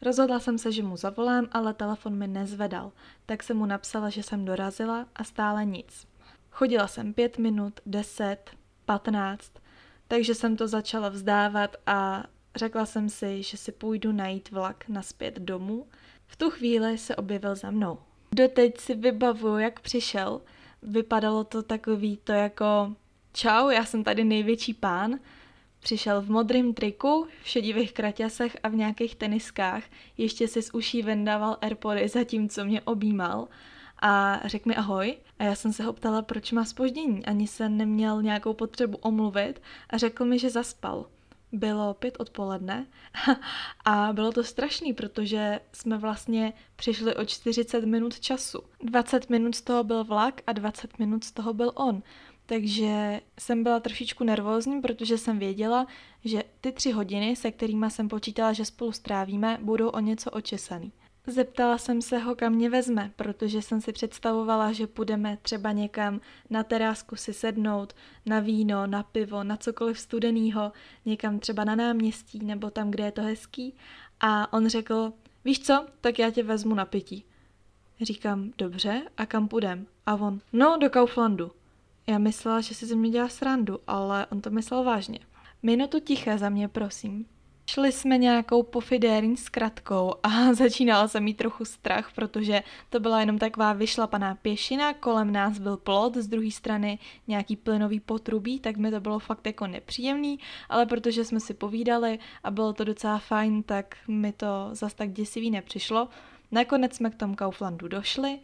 Rozhodla 0.02 0.40
jsem 0.40 0.59
se, 0.59 0.73
že 0.73 0.83
mu 0.83 0.97
zavolám, 0.97 1.49
ale 1.52 1.75
telefon 1.75 2.16
mi 2.16 2.28
nezvedal, 2.28 2.92
tak 3.26 3.42
jsem 3.42 3.57
mu 3.57 3.66
napsala, 3.66 4.11
že 4.11 4.23
jsem 4.23 4.45
dorazila 4.45 5.07
a 5.14 5.25
stále 5.25 5.64
nic. 5.64 6.07
Chodila 6.50 6.88
jsem 6.88 7.14
pět 7.14 7.38
minut, 7.38 7.80
deset, 7.87 8.50
patnáct, 8.85 9.52
takže 10.09 10.35
jsem 10.35 10.57
to 10.57 10.69
začala 10.69 11.09
vzdávat 11.09 11.76
a 11.87 12.25
řekla 12.57 12.87
jsem 12.87 13.09
si, 13.09 13.42
že 13.42 13.57
si 13.57 13.73
půjdu 13.73 14.12
najít 14.12 14.50
vlak 14.50 14.85
naspět 14.88 15.38
domů. 15.38 15.87
V 16.26 16.37
tu 16.37 16.50
chvíli 16.50 16.99
se 16.99 17.16
objevil 17.16 17.57
za 17.57 17.71
mnou. 17.71 17.99
Doteď 18.33 18.80
si 18.80 18.95
vybavuju, 18.95 19.59
jak 19.59 19.80
přišel. 19.80 20.40
Vypadalo 20.83 21.45
to 21.45 21.62
takový 21.62 22.16
to 22.16 22.33
jako 22.33 22.95
čau, 23.33 23.69
já 23.69 23.85
jsem 23.85 24.04
tady 24.04 24.25
největší 24.25 24.75
pán 24.75 25.19
Přišel 25.81 26.23
v 26.23 26.31
modrém 26.31 26.75
triku, 26.75 27.27
v 27.43 27.49
šedivých 27.49 27.93
kraťasech 27.93 28.57
a 28.63 28.69
v 28.69 28.75
nějakých 28.75 29.17
teniskách. 29.17 29.83
Ještě 30.19 30.49
si 30.49 30.63
z 30.63 30.75
uší 30.75 31.03
vendával 31.03 31.57
Airpody 31.61 32.09
zatímco 32.09 32.65
mě 32.65 32.81
objímal 32.81 33.49
a 34.03 34.41
řekl 34.45 34.69
mi 34.69 34.77
ahoj. 34.77 35.17
A 35.39 35.45
já 35.45 35.55
jsem 35.55 35.73
se 35.73 35.83
ho 35.83 35.93
ptala, 35.93 36.23
proč 36.23 36.53
má 36.53 36.65
spoždění. 36.65 37.27
Ani 37.27 37.47
se 37.47 37.69
neměl 37.69 38.23
nějakou 38.23 38.55
potřebu 38.55 38.97
omluvit 38.97 39.63
a 39.91 39.99
řekl 39.99 40.25
mi, 40.25 40.39
že 40.39 40.51
zaspal. 40.51 41.07
Bylo 41.53 41.95
pět 41.95 42.17
odpoledne 42.21 42.87
a 43.85 44.13
bylo 44.13 44.33
to 44.33 44.45
strašný, 44.45 44.93
protože 44.93 45.61
jsme 45.73 45.99
vlastně 45.99 46.53
přišli 46.77 47.17
o 47.17 47.25
40 47.25 47.85
minut 47.85 48.21
času. 48.21 48.59
20 48.81 49.31
minut 49.31 49.55
z 49.55 49.63
toho 49.63 49.85
byl 49.85 50.05
vlak 50.05 50.41
a 50.47 50.53
20 50.53 50.99
minut 50.99 51.25
z 51.25 51.33
toho 51.33 51.55
byl 51.55 51.73
on. 51.75 52.03
Takže 52.50 53.21
jsem 53.40 53.62
byla 53.62 53.80
trošičku 53.80 54.25
nervózní, 54.25 54.80
protože 54.80 55.19
jsem 55.19 55.38
věděla, 55.38 55.87
že 56.25 56.42
ty 56.61 56.73
tři 56.73 56.90
hodiny, 56.90 57.37
se 57.37 57.50
kterými 57.50 57.90
jsem 57.90 58.09
počítala, 58.09 58.52
že 58.52 58.64
spolu 58.64 58.92
strávíme, 58.92 59.59
budou 59.62 59.88
o 59.88 60.00
něco 60.00 60.30
očesaný. 60.30 60.92
Zeptala 61.26 61.78
jsem 61.78 62.02
se 62.02 62.19
ho, 62.19 62.35
kam 62.35 62.52
mě 62.52 62.71
vezme, 62.71 63.12
protože 63.16 63.62
jsem 63.62 63.80
si 63.80 63.92
představovala, 63.92 64.73
že 64.73 64.87
půjdeme 64.87 65.38
třeba 65.42 65.73
někam 65.73 66.21
na 66.50 66.62
terásku 66.62 67.16
si 67.16 67.33
sednout, 67.33 67.95
na 68.26 68.40
víno, 68.40 68.87
na 68.87 69.02
pivo, 69.02 69.45
na 69.45 69.57
cokoliv 69.57 69.99
studenýho, 69.99 70.73
někam 71.04 71.38
třeba 71.38 71.64
na 71.64 71.75
náměstí 71.75 72.45
nebo 72.45 72.71
tam, 72.71 72.90
kde 72.90 73.04
je 73.04 73.12
to 73.12 73.23
hezký. 73.23 73.75
A 74.21 74.52
on 74.52 74.69
řekl, 74.69 75.12
víš 75.45 75.61
co, 75.61 75.87
tak 76.00 76.19
já 76.19 76.30
tě 76.30 76.42
vezmu 76.42 76.75
na 76.75 76.85
pití. 76.85 77.25
Říkám, 78.00 78.52
dobře, 78.59 79.02
a 79.16 79.26
kam 79.26 79.49
půjdem? 79.49 79.87
A 80.07 80.14
on, 80.14 80.40
no, 80.52 80.76
do 80.80 80.90
Kauflandu. 80.90 81.52
Já 82.11 82.19
myslela, 82.19 82.61
že 82.61 82.75
si 82.75 82.87
ze 82.87 82.97
mě 82.97 83.11
dělá 83.11 83.29
srandu, 83.29 83.79
ale 83.87 84.26
on 84.26 84.40
to 84.40 84.50
myslel 84.50 84.85
vážně. 84.85 85.19
Minutu 85.62 86.00
tiché 86.00 86.38
za 86.38 86.49
mě, 86.49 86.69
prosím. 86.69 87.26
Šli 87.67 87.93
jsme 87.93 88.19
nějakou 88.19 88.62
pofidérní 88.62 89.37
zkratkou 89.37 90.14
a 90.23 90.55
začínala 90.55 91.09
se 91.09 91.21
mít 91.21 91.37
trochu 91.37 91.64
strach, 91.64 92.12
protože 92.14 92.62
to 92.88 93.00
byla 93.00 93.21
jenom 93.21 93.38
taková 93.38 93.73
vyšlapaná 93.73 94.35
pěšina, 94.35 94.95
kolem 94.95 95.33
nás 95.33 95.59
byl 95.59 95.76
plot, 95.76 96.17
z 96.17 96.29
druhé 96.29 96.50
strany 96.50 96.99
nějaký 97.26 97.57
plynový 97.57 98.00
potrubí, 98.00 98.61
tak 98.61 98.76
mi 98.76 98.90
to 98.90 99.00
bylo 99.00 99.19
fakt 99.19 99.47
jako 99.47 99.67
nepříjemný, 99.67 100.38
ale 100.69 100.87
protože 100.87 101.25
jsme 101.25 101.40
si 101.40 101.55
povídali 101.55 102.19
a 102.43 102.50
bylo 102.50 102.73
to 102.73 102.85
docela 102.85 103.19
fajn, 103.19 103.62
tak 103.62 103.97
mi 104.09 104.33
to 104.33 104.69
zas 104.73 104.95
tak 104.95 105.12
děsivý 105.12 105.50
nepřišlo. 105.50 106.09
Nakonec 106.50 106.97
jsme 106.97 107.11
k 107.11 107.14
tomu 107.14 107.35
Kauflandu 107.35 107.88
došli 107.88 108.38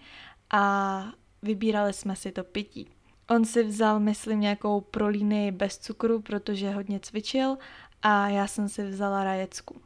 a 0.50 1.04
vybírali 1.42 1.92
jsme 1.92 2.16
si 2.16 2.32
to 2.32 2.44
pití. 2.44 2.95
On 3.30 3.44
si 3.44 3.62
vzal, 3.62 4.00
myslím, 4.00 4.40
nějakou 4.40 4.80
prolíny 4.80 5.52
bez 5.52 5.78
cukru, 5.78 6.20
protože 6.20 6.70
hodně 6.70 7.00
cvičil 7.00 7.58
a 8.02 8.28
já 8.28 8.46
jsem 8.46 8.68
si 8.68 8.84
vzala 8.84 9.24
rajecku. 9.24 9.80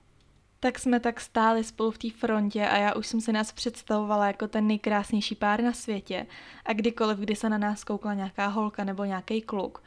Tak 0.61 0.79
jsme 0.79 1.01
tak 1.01 1.21
stáli 1.21 1.65
spolu 1.65 1.91
v 1.91 1.99
té 1.99 2.11
frontě 2.11 2.67
a 2.67 2.77
já 2.77 2.95
už 2.95 3.07
jsem 3.07 3.21
si 3.21 3.33
nás 3.33 3.53
představovala 3.53 4.27
jako 4.27 4.49
ten 4.49 4.67
nejkrásnější 4.67 5.35
pár 5.35 5.63
na 5.63 5.73
světě 5.73 6.27
a 6.65 6.73
kdykoliv, 6.73 7.19
kdy 7.19 7.37
se 7.37 7.49
na 7.49 7.59
nás 7.59 7.85
koukla 7.85 8.15
nějaká 8.15 8.47
holka 8.47 8.85
nebo 8.85 9.05
nějaký 9.05 9.43
kluk, 9.43 9.83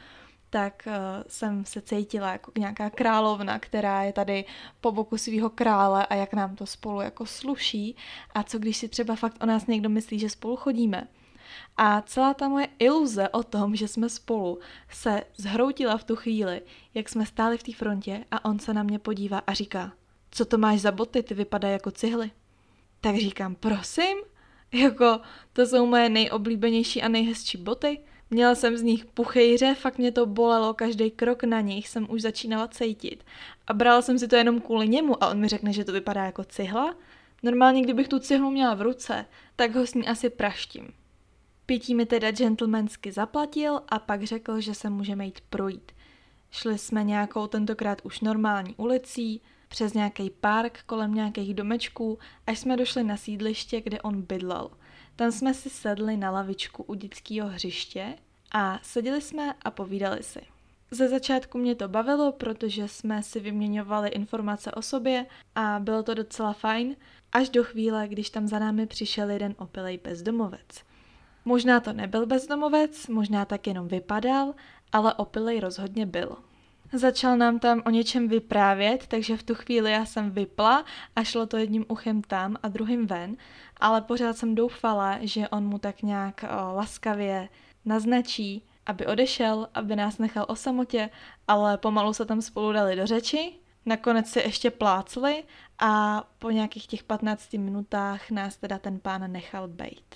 tak 0.49 0.87
uh, 0.87 0.93
jsem 1.27 1.65
se 1.65 1.81
cítila 1.81 2.31
jako 2.31 2.51
nějaká 2.57 2.89
královna, 2.89 3.59
která 3.59 4.03
je 4.03 4.13
tady 4.13 4.45
po 4.81 4.91
boku 4.91 5.17
svého 5.17 5.49
krále 5.49 6.05
a 6.05 6.15
jak 6.15 6.33
nám 6.33 6.55
to 6.55 6.65
spolu 6.65 7.01
jako 7.01 7.25
sluší 7.25 7.95
a 8.33 8.43
co 8.43 8.59
když 8.59 8.77
si 8.77 8.89
třeba 8.89 9.15
fakt 9.15 9.43
o 9.43 9.45
nás 9.45 9.67
někdo 9.67 9.89
myslí, 9.89 10.19
že 10.19 10.29
spolu 10.29 10.55
chodíme. 10.55 11.07
A 11.77 12.01
celá 12.01 12.33
ta 12.33 12.47
moje 12.47 12.67
iluze 12.79 13.29
o 13.29 13.43
tom, 13.43 13.75
že 13.75 13.87
jsme 13.87 14.09
spolu, 14.09 14.59
se 14.89 15.23
zhroutila 15.37 15.97
v 15.97 16.03
tu 16.03 16.15
chvíli, 16.15 16.61
jak 16.93 17.09
jsme 17.09 17.25
stáli 17.25 17.57
v 17.57 17.63
té 17.63 17.73
frontě 17.73 18.25
a 18.31 18.45
on 18.45 18.59
se 18.59 18.73
na 18.73 18.83
mě 18.83 18.99
podívá 18.99 19.37
a 19.47 19.53
říká, 19.53 19.93
co 20.31 20.45
to 20.45 20.57
máš 20.57 20.81
za 20.81 20.91
boty, 20.91 21.23
ty 21.23 21.33
vypadají 21.33 21.73
jako 21.73 21.91
cihly. 21.91 22.31
Tak 23.01 23.15
říkám, 23.15 23.55
prosím, 23.55 24.17
jako 24.73 25.19
to 25.53 25.65
jsou 25.65 25.85
moje 25.85 26.09
nejoblíbenější 26.09 27.01
a 27.01 27.07
nejhezčí 27.07 27.57
boty. 27.57 27.99
Měla 28.29 28.55
jsem 28.55 28.77
z 28.77 28.81
nich 28.81 29.05
puchejře, 29.05 29.75
fakt 29.75 29.97
mě 29.97 30.11
to 30.11 30.25
bolelo, 30.25 30.73
každý 30.73 31.11
krok 31.11 31.43
na 31.43 31.61
nich 31.61 31.87
jsem 31.87 32.07
už 32.09 32.21
začínala 32.21 32.67
cítit. 32.67 33.23
A 33.67 33.73
brala 33.73 34.01
jsem 34.01 34.19
si 34.19 34.27
to 34.27 34.35
jenom 34.35 34.61
kvůli 34.61 34.89
němu 34.89 35.23
a 35.23 35.27
on 35.27 35.39
mi 35.39 35.47
řekne, 35.47 35.73
že 35.73 35.85
to 35.85 35.91
vypadá 35.91 36.25
jako 36.25 36.43
cihla. 36.43 36.95
Normálně, 37.43 37.81
kdybych 37.81 38.07
tu 38.07 38.19
cihlu 38.19 38.51
měla 38.51 38.73
v 38.73 38.81
ruce, 38.81 39.25
tak 39.55 39.75
ho 39.75 39.87
s 39.87 39.93
ní 39.93 40.07
asi 40.07 40.29
praštím. 40.29 40.87
Pití 41.65 41.95
mi 41.95 42.05
teda 42.05 42.31
gentlemansky 42.31 43.11
zaplatil 43.11 43.81
a 43.87 43.99
pak 43.99 44.23
řekl, 44.23 44.61
že 44.61 44.73
se 44.73 44.89
můžeme 44.89 45.25
jít 45.25 45.41
projít. 45.49 45.91
Šli 46.51 46.77
jsme 46.77 47.03
nějakou 47.03 47.47
tentokrát 47.47 48.01
už 48.03 48.21
normální 48.21 48.75
ulicí, 48.77 49.41
přes 49.67 49.93
nějaký 49.93 50.29
park 50.29 50.79
kolem 50.85 51.13
nějakých 51.13 51.53
domečků, 51.53 52.19
až 52.47 52.59
jsme 52.59 52.77
došli 52.77 53.03
na 53.03 53.17
sídliště, 53.17 53.81
kde 53.81 54.01
on 54.01 54.21
bydlel. 54.21 54.69
Tam 55.15 55.31
jsme 55.31 55.53
si 55.53 55.69
sedli 55.69 56.17
na 56.17 56.31
lavičku 56.31 56.83
u 56.83 56.93
dětského 56.93 57.49
hřiště 57.49 58.15
a 58.51 58.79
seděli 58.83 59.21
jsme 59.21 59.53
a 59.61 59.71
povídali 59.71 60.23
si. 60.23 60.41
Ze 60.91 61.09
začátku 61.09 61.57
mě 61.57 61.75
to 61.75 61.87
bavilo, 61.87 62.31
protože 62.31 62.87
jsme 62.87 63.23
si 63.23 63.39
vyměňovali 63.39 64.09
informace 64.09 64.71
o 64.71 64.81
sobě 64.81 65.25
a 65.55 65.79
bylo 65.79 66.03
to 66.03 66.13
docela 66.13 66.53
fajn, 66.53 66.95
až 67.31 67.49
do 67.49 67.63
chvíle, 67.63 68.07
když 68.07 68.29
tam 68.29 68.47
za 68.47 68.59
námi 68.59 68.87
přišel 68.87 69.29
jeden 69.29 69.55
opilej 69.57 69.97
bezdomovec. 70.03 70.83
Možná 71.45 71.79
to 71.79 71.93
nebyl 71.93 72.25
bezdomovec, 72.25 73.07
možná 73.07 73.45
tak 73.45 73.67
jenom 73.67 73.87
vypadal, 73.87 74.53
ale 74.91 75.13
opilej 75.13 75.59
rozhodně 75.59 76.05
byl. 76.05 76.37
Začal 76.93 77.37
nám 77.37 77.59
tam 77.59 77.81
o 77.85 77.89
něčem 77.89 78.27
vyprávět, 78.27 79.07
takže 79.07 79.37
v 79.37 79.43
tu 79.43 79.55
chvíli 79.55 79.91
já 79.91 80.05
jsem 80.05 80.31
vypla 80.31 80.85
a 81.15 81.23
šlo 81.23 81.45
to 81.45 81.57
jedním 81.57 81.85
uchem 81.87 82.21
tam 82.21 82.55
a 82.63 82.67
druhým 82.67 83.07
ven, 83.07 83.37
ale 83.77 84.01
pořád 84.01 84.37
jsem 84.37 84.55
doufala, 84.55 85.17
že 85.21 85.49
on 85.49 85.63
mu 85.67 85.77
tak 85.77 86.01
nějak 86.01 86.43
o, 86.43 86.73
laskavě 86.73 87.49
naznačí, 87.85 88.65
aby 88.85 89.05
odešel, 89.05 89.67
aby 89.73 89.95
nás 89.95 90.17
nechal 90.17 90.45
o 90.47 90.55
samotě, 90.55 91.09
ale 91.47 91.77
pomalu 91.77 92.13
se 92.13 92.25
tam 92.25 92.41
spolu 92.41 92.71
dali 92.71 92.95
do 92.95 93.07
řeči. 93.07 93.53
Nakonec 93.85 94.29
si 94.29 94.39
ještě 94.39 94.71
plácli 94.71 95.43
a 95.79 96.23
po 96.39 96.51
nějakých 96.51 96.87
těch 96.87 97.03
15 97.03 97.53
minutách 97.53 98.31
nás 98.31 98.57
teda 98.57 98.79
ten 98.79 98.99
pán 98.99 99.31
nechal 99.31 99.67
bejt. 99.67 100.15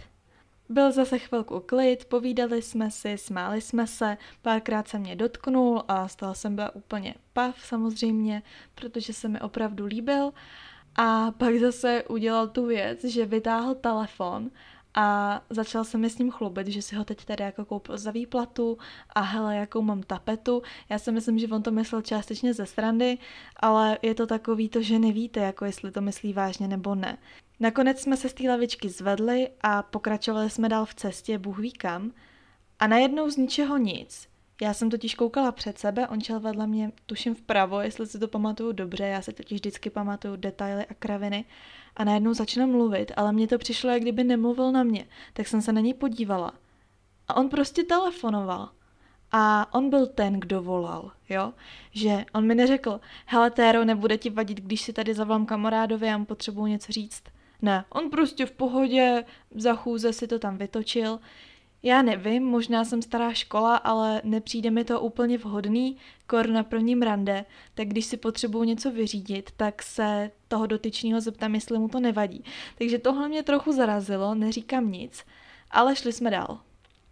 Byl 0.69 0.91
zase 0.91 1.19
chvilku 1.19 1.59
klid, 1.59 2.05
povídali 2.05 2.61
jsme 2.61 2.91
si, 2.91 3.17
smáli 3.17 3.61
jsme 3.61 3.87
se, 3.87 4.17
párkrát 4.41 4.87
se 4.87 4.99
mě 4.99 5.15
dotknul 5.15 5.83
a 5.87 6.07
stal 6.07 6.33
jsem 6.33 6.55
byla 6.55 6.75
úplně 6.75 7.15
pav 7.33 7.55
samozřejmě, 7.65 8.43
protože 8.75 9.13
se 9.13 9.27
mi 9.27 9.41
opravdu 9.41 9.85
líbil. 9.85 10.33
A 10.95 11.31
pak 11.31 11.55
zase 11.55 12.03
udělal 12.03 12.47
tu 12.47 12.65
věc, 12.65 13.03
že 13.03 13.25
vytáhl 13.25 13.75
telefon 13.75 14.51
a 14.93 15.41
začal 15.49 15.83
se 15.83 15.97
mi 15.97 16.09
s 16.09 16.17
ním 16.17 16.31
chlubit, 16.31 16.67
že 16.67 16.81
si 16.81 16.95
ho 16.95 17.05
teď 17.05 17.25
tady 17.25 17.43
jako 17.43 17.65
koupil 17.65 17.97
za 17.97 18.11
výplatu 18.11 18.77
a 19.09 19.21
hele, 19.21 19.55
jakou 19.55 19.81
mám 19.81 20.03
tapetu. 20.03 20.61
Já 20.89 20.99
si 20.99 21.11
myslím, 21.11 21.39
že 21.39 21.47
on 21.47 21.63
to 21.63 21.71
myslel 21.71 22.01
částečně 22.01 22.53
ze 22.53 22.65
srandy, 22.65 23.17
ale 23.55 23.97
je 24.01 24.15
to 24.15 24.27
takový 24.27 24.69
to, 24.69 24.81
že 24.81 24.99
nevíte, 24.99 25.39
jako 25.39 25.65
jestli 25.65 25.91
to 25.91 26.01
myslí 26.01 26.33
vážně 26.33 26.67
nebo 26.67 26.95
ne. 26.95 27.17
Nakonec 27.59 27.99
jsme 27.99 28.17
se 28.17 28.29
z 28.29 28.33
té 28.33 28.49
lavičky 28.49 28.89
zvedli 28.89 29.49
a 29.61 29.83
pokračovali 29.83 30.49
jsme 30.49 30.69
dál 30.69 30.85
v 30.85 30.95
cestě, 30.95 31.37
Bůh 31.37 31.59
ví 31.59 31.71
kam. 31.71 32.11
A 32.79 32.87
najednou 32.87 33.29
z 33.29 33.37
ničeho 33.37 33.77
nic 33.77 34.27
Já 34.61 34.73
jsem 34.73 34.89
totiž 34.89 35.15
koukala 35.15 35.51
před 35.51 35.79
sebe, 35.79 36.07
on 36.07 36.21
šel 36.21 36.39
vedle 36.39 36.67
mě, 36.67 36.91
tuším 37.05 37.35
vpravo, 37.35 37.81
jestli 37.81 38.07
si 38.07 38.19
to 38.19 38.27
pamatuju 38.27 38.71
dobře, 38.71 39.03
já 39.03 39.21
si 39.21 39.33
totiž 39.33 39.55
vždycky 39.55 39.89
pamatuju 39.89 40.35
detaily 40.35 40.85
a 40.85 40.93
kraviny. 40.93 41.45
A 41.95 42.03
najednou 42.03 42.33
začne 42.33 42.65
mluvit, 42.65 43.11
ale 43.15 43.31
mně 43.31 43.47
to 43.47 43.57
přišlo, 43.57 43.89
jak 43.89 44.01
kdyby 44.01 44.23
nemluvil 44.23 44.71
na 44.71 44.83
mě. 44.83 45.05
Tak 45.33 45.47
jsem 45.47 45.61
se 45.61 45.73
na 45.73 45.81
něj 45.81 45.93
podívala. 45.93 46.53
A 47.27 47.37
on 47.37 47.49
prostě 47.49 47.83
telefonoval. 47.83 48.69
A 49.31 49.73
on 49.73 49.89
byl 49.89 50.07
ten, 50.07 50.39
kdo 50.39 50.61
volal, 50.61 51.11
jo? 51.29 51.53
Že 51.91 52.25
on 52.33 52.47
mi 52.47 52.55
neřekl, 52.55 52.99
hele 53.25 53.51
Téro, 53.51 53.85
nebude 53.85 54.17
ti 54.17 54.29
vadit, 54.29 54.59
když 54.61 54.81
si 54.81 54.93
tady 54.93 55.13
zavolám 55.13 55.45
kamarádovi, 55.45 56.07
já 56.07 56.17
mu 56.17 56.25
potřebuji 56.25 56.65
něco 56.65 56.91
říct. 56.91 57.23
Ne, 57.61 57.85
on 57.89 58.09
prostě 58.09 58.45
v 58.45 58.51
pohodě, 58.51 59.25
za 59.51 59.75
chůze 59.75 60.13
si 60.13 60.27
to 60.27 60.39
tam 60.39 60.57
vytočil. 60.57 61.19
Já 61.83 62.01
nevím, 62.01 62.43
možná 62.43 62.85
jsem 62.85 63.01
stará 63.01 63.33
škola, 63.33 63.75
ale 63.75 64.21
nepřijde 64.23 64.71
mi 64.71 64.83
to 64.83 65.01
úplně 65.01 65.37
vhodný, 65.37 65.97
kor 66.27 66.49
na 66.49 66.63
prvním 66.63 67.01
rande, 67.01 67.45
tak 67.73 67.87
když 67.87 68.05
si 68.05 68.17
potřebuju 68.17 68.63
něco 68.63 68.91
vyřídit, 68.91 69.51
tak 69.57 69.83
se 69.83 70.31
toho 70.47 70.67
dotyčního 70.67 71.21
zeptám, 71.21 71.55
jestli 71.55 71.79
mu 71.79 71.87
to 71.87 71.99
nevadí. 71.99 72.43
Takže 72.77 72.99
tohle 72.99 73.29
mě 73.29 73.43
trochu 73.43 73.71
zarazilo, 73.71 74.35
neříkám 74.35 74.91
nic, 74.91 75.25
ale 75.71 75.95
šli 75.95 76.13
jsme 76.13 76.31
dál. 76.31 76.59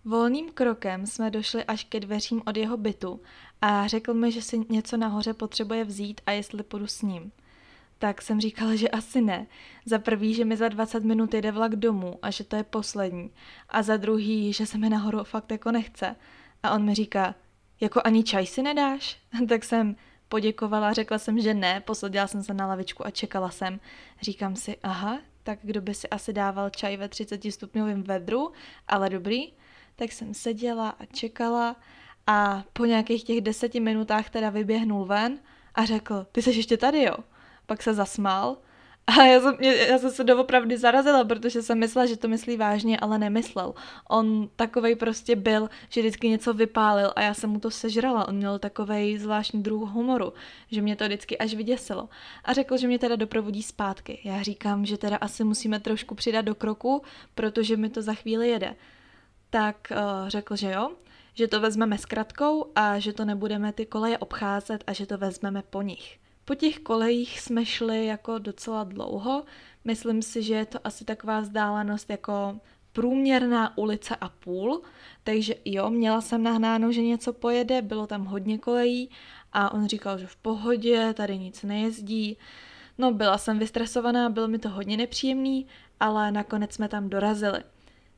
Volným 0.05 0.51
krokem 0.51 1.05
jsme 1.05 1.31
došli 1.31 1.63
až 1.63 1.83
ke 1.83 1.99
dveřím 1.99 2.41
od 2.47 2.57
jeho 2.57 2.77
bytu 2.77 3.21
a 3.61 3.87
řekl 3.87 4.13
mi, 4.13 4.31
že 4.31 4.41
si 4.41 4.61
něco 4.69 4.97
nahoře 4.97 5.33
potřebuje 5.33 5.83
vzít 5.83 6.21
a 6.25 6.31
jestli 6.31 6.63
půjdu 6.63 6.87
s 6.87 7.01
ním. 7.01 7.31
Tak 7.99 8.21
jsem 8.21 8.41
říkala, 8.41 8.75
že 8.75 8.89
asi 8.89 9.21
ne. 9.21 9.47
Za 9.85 9.99
prvý, 9.99 10.33
že 10.33 10.45
mi 10.45 10.57
za 10.57 10.69
20 10.69 11.03
minut 11.03 11.33
jede 11.33 11.51
vlak 11.51 11.75
domů 11.75 12.19
a 12.21 12.31
že 12.31 12.43
to 12.43 12.55
je 12.55 12.63
poslední. 12.63 13.31
A 13.69 13.83
za 13.83 13.97
druhý, 13.97 14.53
že 14.53 14.65
se 14.65 14.77
mi 14.77 14.89
nahoru 14.89 15.23
fakt 15.23 15.51
jako 15.51 15.71
nechce. 15.71 16.15
A 16.63 16.71
on 16.71 16.83
mi 16.85 16.95
říká, 16.95 17.35
jako 17.81 18.01
ani 18.03 18.23
čaj 18.23 18.45
si 18.45 18.61
nedáš? 18.61 19.17
tak 19.49 19.63
jsem 19.63 19.95
poděkovala, 20.29 20.93
řekla 20.93 21.17
jsem, 21.17 21.39
že 21.39 21.53
ne, 21.53 21.81
posadila 21.81 22.27
jsem 22.27 22.43
se 22.43 22.53
na 22.53 22.67
lavičku 22.67 23.07
a 23.07 23.09
čekala 23.11 23.49
jsem. 23.49 23.79
Říkám 24.21 24.55
si, 24.55 24.77
aha, 24.83 25.19
tak 25.43 25.59
kdo 25.61 25.81
by 25.81 25.93
si 25.93 26.09
asi 26.09 26.33
dával 26.33 26.69
čaj 26.69 26.97
ve 26.97 27.09
30 27.09 27.51
stupňovém 27.51 28.03
vedru, 28.03 28.51
ale 28.87 29.09
dobrý 29.09 29.53
tak 29.95 30.11
jsem 30.11 30.33
seděla 30.33 30.89
a 30.89 31.05
čekala 31.05 31.75
a 32.27 32.63
po 32.73 32.85
nějakých 32.85 33.23
těch 33.23 33.41
deseti 33.41 33.79
minutách 33.79 34.29
teda 34.29 34.49
vyběhnul 34.49 35.05
ven 35.05 35.39
a 35.75 35.85
řekl, 35.85 36.27
ty 36.31 36.41
jsi 36.41 36.49
ještě 36.49 36.77
tady, 36.77 37.03
jo? 37.03 37.15
Pak 37.65 37.83
se 37.83 37.93
zasmál 37.93 38.57
a 39.07 39.23
já 39.23 39.41
jsem, 39.41 39.55
já 39.61 39.97
jsem 39.97 40.11
se 40.11 40.23
doopravdy 40.23 40.77
zarazila, 40.77 41.23
protože 41.23 41.61
jsem 41.61 41.79
myslela, 41.79 42.05
že 42.05 42.17
to 42.17 42.27
myslí 42.27 42.57
vážně, 42.57 42.99
ale 42.99 43.17
nemyslel. 43.17 43.73
On 44.09 44.49
takovej 44.55 44.95
prostě 44.95 45.35
byl, 45.35 45.69
že 45.89 46.01
vždycky 46.01 46.29
něco 46.29 46.53
vypálil 46.53 47.11
a 47.15 47.21
já 47.21 47.33
jsem 47.33 47.49
mu 47.49 47.59
to 47.59 47.71
sežrala. 47.71 48.27
On 48.27 48.35
měl 48.35 48.59
takovej 48.59 49.17
zvláštní 49.17 49.63
druh 49.63 49.89
humoru, 49.89 50.33
že 50.71 50.81
mě 50.81 50.95
to 50.95 51.05
vždycky 51.05 51.37
až 51.37 51.53
vyděsilo. 51.53 52.09
A 52.43 52.53
řekl, 52.53 52.77
že 52.77 52.87
mě 52.87 52.99
teda 52.99 53.15
doprovodí 53.15 53.63
zpátky. 53.63 54.19
Já 54.23 54.41
říkám, 54.41 54.85
že 54.85 54.97
teda 54.97 55.17
asi 55.17 55.43
musíme 55.43 55.79
trošku 55.79 56.15
přidat 56.15 56.41
do 56.41 56.55
kroku, 56.55 57.01
protože 57.35 57.77
mi 57.77 57.89
to 57.89 58.01
za 58.01 58.13
chvíli 58.13 58.49
jede 58.49 58.75
tak 59.55 59.91
uh, 59.91 60.29
řekl, 60.29 60.55
že 60.55 60.71
jo, 60.71 60.91
že 61.33 61.47
to 61.47 61.59
vezmeme 61.59 61.97
s 61.97 62.05
kratkou 62.05 62.71
a 62.75 62.99
že 62.99 63.13
to 63.13 63.25
nebudeme 63.25 63.73
ty 63.73 63.85
koleje 63.85 64.17
obcházet 64.17 64.83
a 64.87 64.93
že 64.93 65.05
to 65.05 65.17
vezmeme 65.17 65.63
po 65.69 65.81
nich. 65.81 66.19
Po 66.45 66.55
těch 66.55 66.79
kolejích 66.79 67.39
jsme 67.39 67.65
šli 67.65 68.05
jako 68.05 68.37
docela 68.39 68.83
dlouho. 68.83 69.45
Myslím 69.83 70.21
si, 70.21 70.43
že 70.43 70.53
je 70.53 70.65
to 70.65 70.79
asi 70.83 71.05
taková 71.05 71.39
vzdálenost 71.39 72.09
jako 72.09 72.59
průměrná 72.93 73.77
ulice 73.77 74.15
a 74.15 74.29
půl, 74.29 74.81
takže 75.23 75.55
jo, 75.65 75.89
měla 75.89 76.21
jsem 76.21 76.43
nahnáno, 76.43 76.91
že 76.91 77.01
něco 77.01 77.33
pojede, 77.33 77.81
bylo 77.81 78.07
tam 78.07 78.25
hodně 78.25 78.57
kolejí 78.57 79.09
a 79.53 79.73
on 79.73 79.87
říkal, 79.87 80.17
že 80.17 80.27
v 80.27 80.35
pohodě, 80.35 81.13
tady 81.13 81.37
nic 81.37 81.63
nejezdí. 81.63 82.37
No, 82.97 83.11
byla 83.11 83.37
jsem 83.37 83.59
vystresovaná, 83.59 84.29
bylo 84.29 84.47
mi 84.47 84.59
to 84.59 84.69
hodně 84.69 84.97
nepříjemný, 84.97 85.67
ale 85.99 86.31
nakonec 86.31 86.73
jsme 86.73 86.87
tam 86.87 87.09
dorazili. 87.09 87.63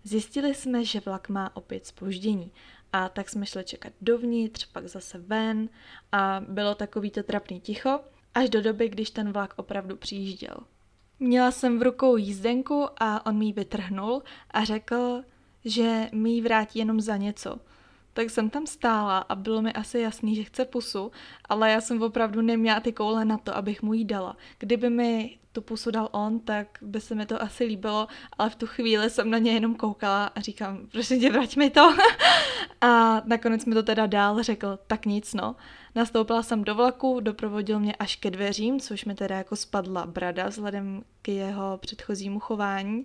Zjistili 0.03 0.55
jsme, 0.55 0.85
že 0.85 0.99
vlak 0.99 1.29
má 1.29 1.55
opět 1.55 1.85
spoždění 1.85 2.51
a 2.93 3.09
tak 3.09 3.29
jsme 3.29 3.45
šli 3.45 3.63
čekat 3.63 3.93
dovnitř, 4.01 4.65
pak 4.65 4.87
zase 4.87 5.17
ven 5.17 5.69
a 6.11 6.41
bylo 6.47 6.75
takový 6.75 7.11
to 7.11 7.23
trapný 7.23 7.61
ticho, 7.61 7.99
až 8.37 8.49
do 8.49 8.61
doby, 8.61 8.89
když 8.89 9.09
ten 9.09 9.31
vlak 9.31 9.53
opravdu 9.55 9.95
přijížděl. 9.95 10.57
Měla 11.19 11.51
jsem 11.51 11.79
v 11.79 11.81
rukou 11.81 12.17
jízdenku 12.17 12.85
a 12.99 13.25
on 13.25 13.37
mi 13.37 13.45
ji 13.45 13.53
vytrhnul 13.53 14.23
a 14.51 14.63
řekl, 14.63 15.21
že 15.65 16.09
mi 16.11 16.29
ji 16.29 16.41
vrátí 16.41 16.79
jenom 16.79 17.01
za 17.01 17.17
něco. 17.17 17.57
Tak 18.13 18.29
jsem 18.29 18.49
tam 18.49 18.67
stála 18.67 19.17
a 19.17 19.35
bylo 19.35 19.61
mi 19.61 19.73
asi 19.73 19.99
jasný, 19.99 20.35
že 20.35 20.43
chce 20.43 20.65
pusu, 20.65 21.11
ale 21.49 21.71
já 21.71 21.81
jsem 21.81 22.01
opravdu 22.01 22.41
neměla 22.41 22.79
ty 22.79 22.93
koule 22.93 23.25
na 23.25 23.37
to, 23.37 23.55
abych 23.55 23.81
mu 23.81 23.93
ji 23.93 24.05
dala. 24.05 24.37
Kdyby 24.59 24.89
mi 24.89 25.37
tu 25.51 25.61
pusu 25.61 25.91
dal 25.91 26.09
on, 26.11 26.39
tak 26.39 26.67
by 26.81 27.01
se 27.01 27.15
mi 27.15 27.25
to 27.25 27.41
asi 27.41 27.63
líbilo, 27.63 28.07
ale 28.37 28.49
v 28.49 28.55
tu 28.55 28.67
chvíli 28.67 29.09
jsem 29.09 29.29
na 29.29 29.37
ně 29.37 29.51
jenom 29.51 29.75
koukala 29.75 30.25
a 30.25 30.41
říkám, 30.41 30.87
prosím 30.91 31.19
tě, 31.19 31.31
vrať 31.31 31.55
mi 31.55 31.69
to. 31.69 31.95
a 32.81 33.21
nakonec 33.25 33.65
mi 33.65 33.73
to 33.73 33.83
teda 33.83 34.05
dál 34.05 34.43
řekl, 34.43 34.79
tak 34.87 35.05
nic 35.05 35.33
no. 35.33 35.55
Nastoupila 35.97 36.43
jsem 36.43 36.63
do 36.63 36.75
vlaku, 36.75 37.19
doprovodil 37.19 37.79
mě 37.79 37.95
až 37.95 38.15
ke 38.15 38.31
dveřím, 38.31 38.79
což 38.79 39.05
mi 39.05 39.15
teda 39.15 39.37
jako 39.37 39.55
spadla 39.55 40.05
brada 40.05 40.47
vzhledem 40.47 41.03
k 41.21 41.27
jeho 41.27 41.77
předchozímu 41.77 42.39
chování. 42.39 43.03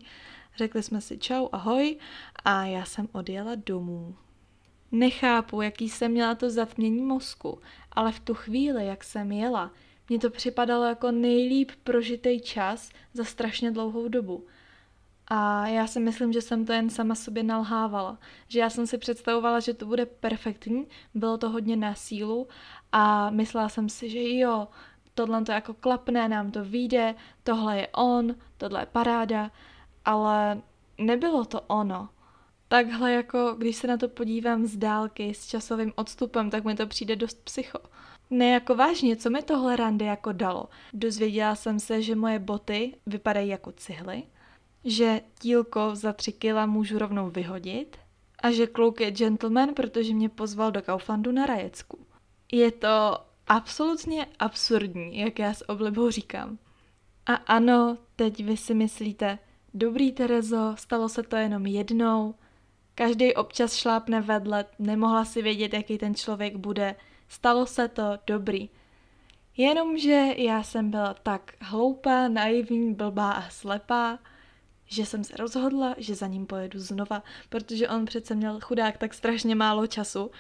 Řekli 0.56 0.82
jsme 0.82 1.00
si 1.00 1.18
čau, 1.18 1.48
ahoj 1.52 1.96
a 2.44 2.64
já 2.64 2.84
jsem 2.84 3.08
odjela 3.12 3.54
domů. 3.54 4.16
Nechápu, 4.90 5.62
jaký 5.62 5.88
jsem 5.88 6.10
měla 6.10 6.34
to 6.34 6.50
zatmění 6.50 7.02
mozku, 7.02 7.60
ale 7.92 8.12
v 8.12 8.20
tu 8.20 8.34
chvíli, 8.34 8.86
jak 8.86 9.04
jsem 9.04 9.32
jela, 9.32 9.72
mně 10.08 10.18
to 10.18 10.30
připadalo 10.30 10.84
jako 10.84 11.10
nejlíp 11.10 11.70
prožitý 11.84 12.40
čas 12.40 12.90
za 13.14 13.24
strašně 13.24 13.70
dlouhou 13.70 14.08
dobu. 14.08 14.46
A 15.34 15.66
já 15.66 15.86
si 15.86 16.00
myslím, 16.00 16.32
že 16.32 16.42
jsem 16.42 16.66
to 16.66 16.72
jen 16.72 16.90
sama 16.90 17.14
sobě 17.14 17.42
nalhávala. 17.42 18.18
Že 18.48 18.60
já 18.60 18.70
jsem 18.70 18.86
si 18.86 18.98
představovala, 18.98 19.60
že 19.60 19.74
to 19.74 19.86
bude 19.86 20.06
perfektní, 20.06 20.86
bylo 21.14 21.38
to 21.38 21.50
hodně 21.50 21.76
na 21.76 21.94
sílu 21.94 22.48
a 22.92 23.30
myslela 23.30 23.68
jsem 23.68 23.88
si, 23.88 24.10
že 24.10 24.38
jo, 24.38 24.68
tohle 25.14 25.44
to 25.44 25.52
jako 25.52 25.74
klapne, 25.74 26.28
nám 26.28 26.50
to 26.50 26.64
vyjde, 26.64 27.14
tohle 27.42 27.78
je 27.78 27.88
on, 27.88 28.34
tohle 28.56 28.82
je 28.82 28.86
paráda, 28.86 29.50
ale 30.04 30.62
nebylo 30.98 31.44
to 31.44 31.60
ono. 31.60 32.08
Takhle 32.68 33.12
jako, 33.12 33.54
když 33.58 33.76
se 33.76 33.86
na 33.86 33.96
to 33.96 34.08
podívám 34.08 34.66
z 34.66 34.76
dálky, 34.76 35.34
s 35.34 35.46
časovým 35.46 35.92
odstupem, 35.96 36.50
tak 36.50 36.64
mi 36.64 36.74
to 36.74 36.86
přijde 36.86 37.16
dost 37.16 37.44
psycho. 37.44 37.78
Ne 38.30 38.50
jako 38.50 38.74
vážně, 38.74 39.16
co 39.16 39.30
mi 39.30 39.42
tohle 39.42 39.76
rande 39.76 40.04
jako 40.04 40.32
dalo? 40.32 40.68
Dozvěděla 40.92 41.54
jsem 41.54 41.80
se, 41.80 42.02
že 42.02 42.14
moje 42.14 42.38
boty 42.38 42.94
vypadají 43.06 43.48
jako 43.48 43.72
cihly, 43.72 44.22
že 44.84 45.20
tílko 45.38 45.90
za 45.94 46.12
tři 46.12 46.32
kila 46.32 46.66
můžu 46.66 46.98
rovnou 46.98 47.30
vyhodit 47.30 47.96
a 48.38 48.50
že 48.50 48.66
kluk 48.66 49.00
je 49.00 49.10
gentleman, 49.10 49.74
protože 49.74 50.14
mě 50.14 50.28
pozval 50.28 50.70
do 50.70 50.82
Kauflandu 50.82 51.32
na 51.32 51.46
Rajecku. 51.46 52.06
Je 52.52 52.72
to 52.72 53.18
absolutně 53.46 54.26
absurdní, 54.38 55.18
jak 55.18 55.38
já 55.38 55.54
s 55.54 55.68
oblibou 55.68 56.10
říkám. 56.10 56.58
A 57.26 57.34
ano, 57.34 57.98
teď 58.16 58.44
vy 58.44 58.56
si 58.56 58.74
myslíte, 58.74 59.38
dobrý 59.74 60.12
Terezo, 60.12 60.74
stalo 60.78 61.08
se 61.08 61.22
to 61.22 61.36
jenom 61.36 61.66
jednou, 61.66 62.34
každý 62.94 63.34
občas 63.34 63.74
šlápne 63.74 64.20
vedle, 64.20 64.64
nemohla 64.78 65.24
si 65.24 65.42
vědět, 65.42 65.74
jaký 65.74 65.98
ten 65.98 66.14
člověk 66.14 66.56
bude, 66.56 66.96
Stalo 67.32 67.66
se 67.66 67.88
to 67.88 68.18
dobrý. 68.26 68.70
Jenomže 69.56 70.34
já 70.36 70.62
jsem 70.62 70.90
byla 70.90 71.14
tak 71.14 71.54
hloupá, 71.60 72.28
naivní, 72.28 72.94
blbá 72.94 73.32
a 73.32 73.50
slepá, 73.50 74.18
že 74.92 75.06
jsem 75.06 75.24
se 75.24 75.36
rozhodla, 75.36 75.94
že 75.98 76.14
za 76.14 76.26
ním 76.26 76.46
pojedu 76.46 76.78
znova, 76.78 77.22
protože 77.48 77.88
on 77.88 78.04
přece 78.04 78.34
měl 78.34 78.60
chudák 78.60 78.98
tak 78.98 79.14
strašně 79.14 79.54
málo 79.54 79.86
času, 79.86 80.30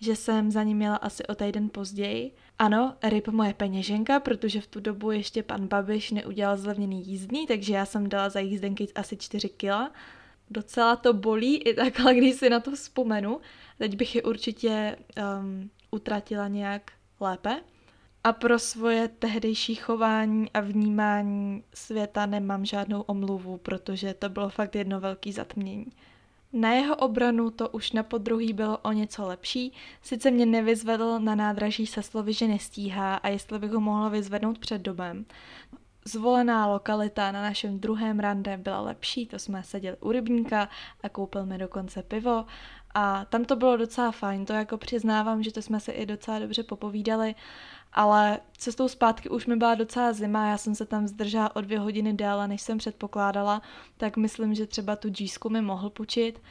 že 0.00 0.16
jsem 0.16 0.50
za 0.50 0.62
ním 0.62 0.76
měla 0.76 0.96
asi 0.96 1.26
o 1.26 1.34
týden 1.34 1.68
později. 1.68 2.32
Ano, 2.58 2.96
ryb 3.02 3.28
moje 3.28 3.54
peněženka, 3.54 4.20
protože 4.20 4.60
v 4.60 4.66
tu 4.66 4.80
dobu 4.80 5.10
ještě 5.10 5.42
pan 5.42 5.66
Babiš 5.68 6.10
neudělal 6.10 6.56
zlevněný 6.56 7.06
jízdný, 7.06 7.46
takže 7.46 7.74
já 7.74 7.86
jsem 7.86 8.08
dala 8.08 8.28
za 8.28 8.40
jízdenky 8.40 8.88
asi 8.94 9.16
4 9.16 9.48
kila. 9.48 9.92
Docela 10.50 10.96
to 10.96 11.12
bolí 11.12 11.56
i 11.56 11.74
takhle, 11.74 12.14
když 12.18 12.34
si 12.34 12.50
na 12.50 12.60
to 12.60 12.70
vzpomenu. 12.70 13.40
Teď 13.78 13.96
bych 13.96 14.14
je 14.14 14.22
určitě 14.22 14.96
um, 15.40 15.70
utratila 15.90 16.48
nějak 16.48 16.92
lépe. 17.20 17.60
A 18.24 18.32
pro 18.32 18.58
svoje 18.58 19.08
tehdejší 19.08 19.74
chování 19.74 20.50
a 20.54 20.60
vnímání 20.60 21.64
světa 21.74 22.26
nemám 22.26 22.64
žádnou 22.64 23.00
omluvu, 23.00 23.58
protože 23.58 24.14
to 24.14 24.28
bylo 24.28 24.48
fakt 24.48 24.74
jedno 24.74 25.00
velký 25.00 25.32
zatmění. 25.32 25.86
Na 26.52 26.72
jeho 26.72 26.96
obranu 26.96 27.50
to 27.50 27.68
už 27.68 27.92
na 27.92 28.02
podruhý 28.02 28.52
bylo 28.52 28.78
o 28.78 28.92
něco 28.92 29.26
lepší, 29.26 29.72
sice 30.02 30.30
mě 30.30 30.46
nevyzvedl 30.46 31.18
na 31.20 31.34
nádraží 31.34 31.86
se 31.86 32.02
slovy, 32.02 32.32
že 32.32 32.48
nestíhá 32.48 33.14
a 33.14 33.28
jestli 33.28 33.58
bych 33.58 33.70
ho 33.70 33.80
mohla 33.80 34.08
vyzvednout 34.08 34.58
před 34.58 34.82
domem. 34.82 35.24
Zvolená 36.04 36.66
lokalita 36.66 37.32
na 37.32 37.42
našem 37.42 37.80
druhém 37.80 38.20
rande 38.20 38.56
byla 38.56 38.80
lepší, 38.80 39.26
to 39.26 39.38
jsme 39.38 39.62
seděli 39.62 39.96
u 40.00 40.12
rybníka 40.12 40.68
a 41.02 41.08
koupil 41.08 41.46
mi 41.46 41.58
dokonce 41.58 42.02
pivo 42.02 42.46
A 42.94 43.24
tam 43.24 43.44
to 43.44 43.56
bylo 43.56 43.76
docela 43.76 44.10
fajn, 44.10 44.44
to 44.46 44.52
jako 44.52 44.76
přiznávám, 44.76 45.42
že 45.42 45.52
to 45.52 45.62
jsme 45.62 45.80
se 45.80 45.92
i 45.92 46.06
docela 46.06 46.38
dobře 46.38 46.62
popovídali, 46.62 47.34
ale 47.92 48.40
cestou 48.58 48.88
zpátky 48.88 49.28
už 49.28 49.46
mi 49.46 49.56
byla 49.56 49.74
docela 49.74 50.12
zima, 50.12 50.46
já 50.46 50.58
jsem 50.58 50.74
se 50.74 50.86
tam 50.86 51.08
zdržela 51.08 51.56
o 51.56 51.60
dvě 51.60 51.78
hodiny 51.78 52.12
déle, 52.12 52.48
než 52.48 52.62
jsem 52.62 52.78
předpokládala, 52.78 53.62
tak 53.96 54.16
myslím, 54.16 54.54
že 54.54 54.66
třeba 54.66 54.96
tu 54.96 55.08
džísku 55.08 55.48
mi 55.48 55.60
mohl 55.60 55.90
pučit, 55.90 56.42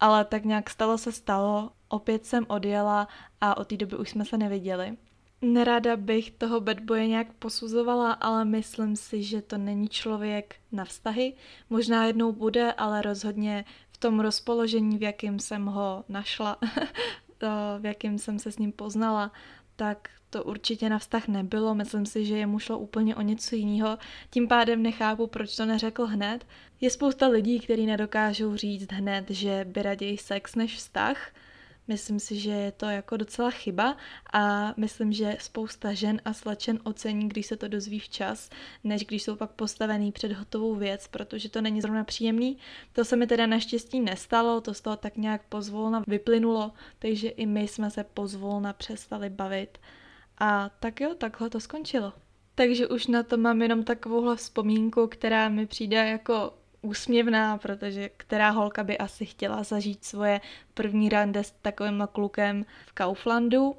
ale 0.00 0.24
tak 0.24 0.44
nějak 0.44 0.70
stalo 0.70 0.98
se 0.98 1.12
stalo, 1.12 1.70
opět 1.88 2.26
jsem 2.26 2.46
odjela 2.48 3.08
a 3.40 3.56
od 3.56 3.68
té 3.68 3.76
doby 3.76 3.96
už 3.96 4.10
jsme 4.10 4.24
se 4.24 4.38
neviděli. 4.38 4.96
Nerada 5.42 5.96
bych 5.96 6.30
toho 6.30 6.60
boye 6.60 7.06
nějak 7.06 7.32
posuzovala, 7.32 8.12
ale 8.12 8.44
myslím 8.44 8.96
si, 8.96 9.22
že 9.22 9.42
to 9.42 9.58
není 9.58 9.88
člověk 9.88 10.56
na 10.72 10.84
vztahy. 10.84 11.34
Možná 11.70 12.04
jednou 12.04 12.32
bude, 12.32 12.72
ale 12.72 13.02
rozhodně 13.02 13.64
v 13.92 13.98
tom 13.98 14.20
rozpoložení, 14.20 14.98
v 14.98 15.02
jakém 15.02 15.38
jsem 15.38 15.66
ho 15.66 16.04
našla, 16.08 16.58
v 17.78 17.86
jakém 17.86 18.18
jsem 18.18 18.38
se 18.38 18.52
s 18.52 18.58
ním 18.58 18.72
poznala, 18.72 19.32
tak 19.80 20.08
to 20.30 20.44
určitě 20.44 20.88
na 20.88 20.98
vztah 20.98 21.28
nebylo. 21.28 21.74
Myslím 21.74 22.06
si, 22.06 22.24
že 22.26 22.36
jemu 22.36 22.58
šlo 22.58 22.78
úplně 22.78 23.16
o 23.16 23.20
něco 23.20 23.56
jiného. 23.56 23.98
Tím 24.30 24.48
pádem 24.48 24.82
nechápu, 24.82 25.26
proč 25.26 25.56
to 25.56 25.66
neřekl 25.66 26.06
hned. 26.06 26.46
Je 26.80 26.90
spousta 26.90 27.28
lidí, 27.28 27.60
kteří 27.60 27.86
nedokážou 27.86 28.56
říct 28.56 28.92
hned, 28.92 29.30
že 29.30 29.66
by 29.68 29.82
raději 29.82 30.18
sex 30.18 30.54
než 30.54 30.76
vztah. 30.76 31.32
Myslím 31.90 32.20
si, 32.20 32.38
že 32.38 32.50
je 32.50 32.72
to 32.72 32.86
jako 32.86 33.16
docela 33.16 33.50
chyba 33.50 33.96
a 34.32 34.74
myslím, 34.76 35.12
že 35.12 35.36
spousta 35.40 35.92
žen 35.92 36.20
a 36.24 36.32
slečen 36.32 36.78
ocení, 36.84 37.28
když 37.28 37.46
se 37.46 37.56
to 37.56 37.68
dozví 37.68 37.98
včas, 37.98 38.50
než 38.84 39.06
když 39.06 39.22
jsou 39.22 39.36
pak 39.36 39.50
postavený 39.50 40.12
před 40.12 40.32
hotovou 40.32 40.74
věc, 40.74 41.08
protože 41.08 41.48
to 41.48 41.60
není 41.60 41.80
zrovna 41.80 42.04
příjemný. 42.04 42.58
To 42.92 43.04
se 43.04 43.16
mi 43.16 43.26
teda 43.26 43.46
naštěstí 43.46 44.00
nestalo, 44.00 44.60
to 44.60 44.74
z 44.74 44.80
toho 44.80 44.96
tak 44.96 45.16
nějak 45.16 45.42
pozvolna 45.48 46.04
vyplynulo, 46.06 46.72
takže 46.98 47.28
i 47.28 47.46
my 47.46 47.68
jsme 47.68 47.90
se 47.90 48.04
pozvolna 48.04 48.72
přestali 48.72 49.30
bavit. 49.30 49.78
A 50.38 50.70
tak 50.80 51.00
jo, 51.00 51.14
takhle 51.18 51.50
to 51.50 51.60
skončilo. 51.60 52.12
Takže 52.54 52.86
už 52.86 53.06
na 53.06 53.22
to 53.22 53.36
mám 53.36 53.62
jenom 53.62 53.84
takovouhle 53.84 54.36
vzpomínku, 54.36 55.06
která 55.06 55.48
mi 55.48 55.66
přijde 55.66 55.96
jako 55.96 56.52
úsměvná, 56.82 57.58
protože 57.58 58.10
která 58.16 58.50
holka 58.50 58.84
by 58.84 58.98
asi 58.98 59.26
chtěla 59.26 59.62
zažít 59.62 60.04
svoje 60.04 60.40
první 60.74 61.08
rande 61.08 61.44
s 61.44 61.50
takovým 61.62 62.08
klukem 62.12 62.66
v 62.86 62.92
Kauflandu. 62.92 63.76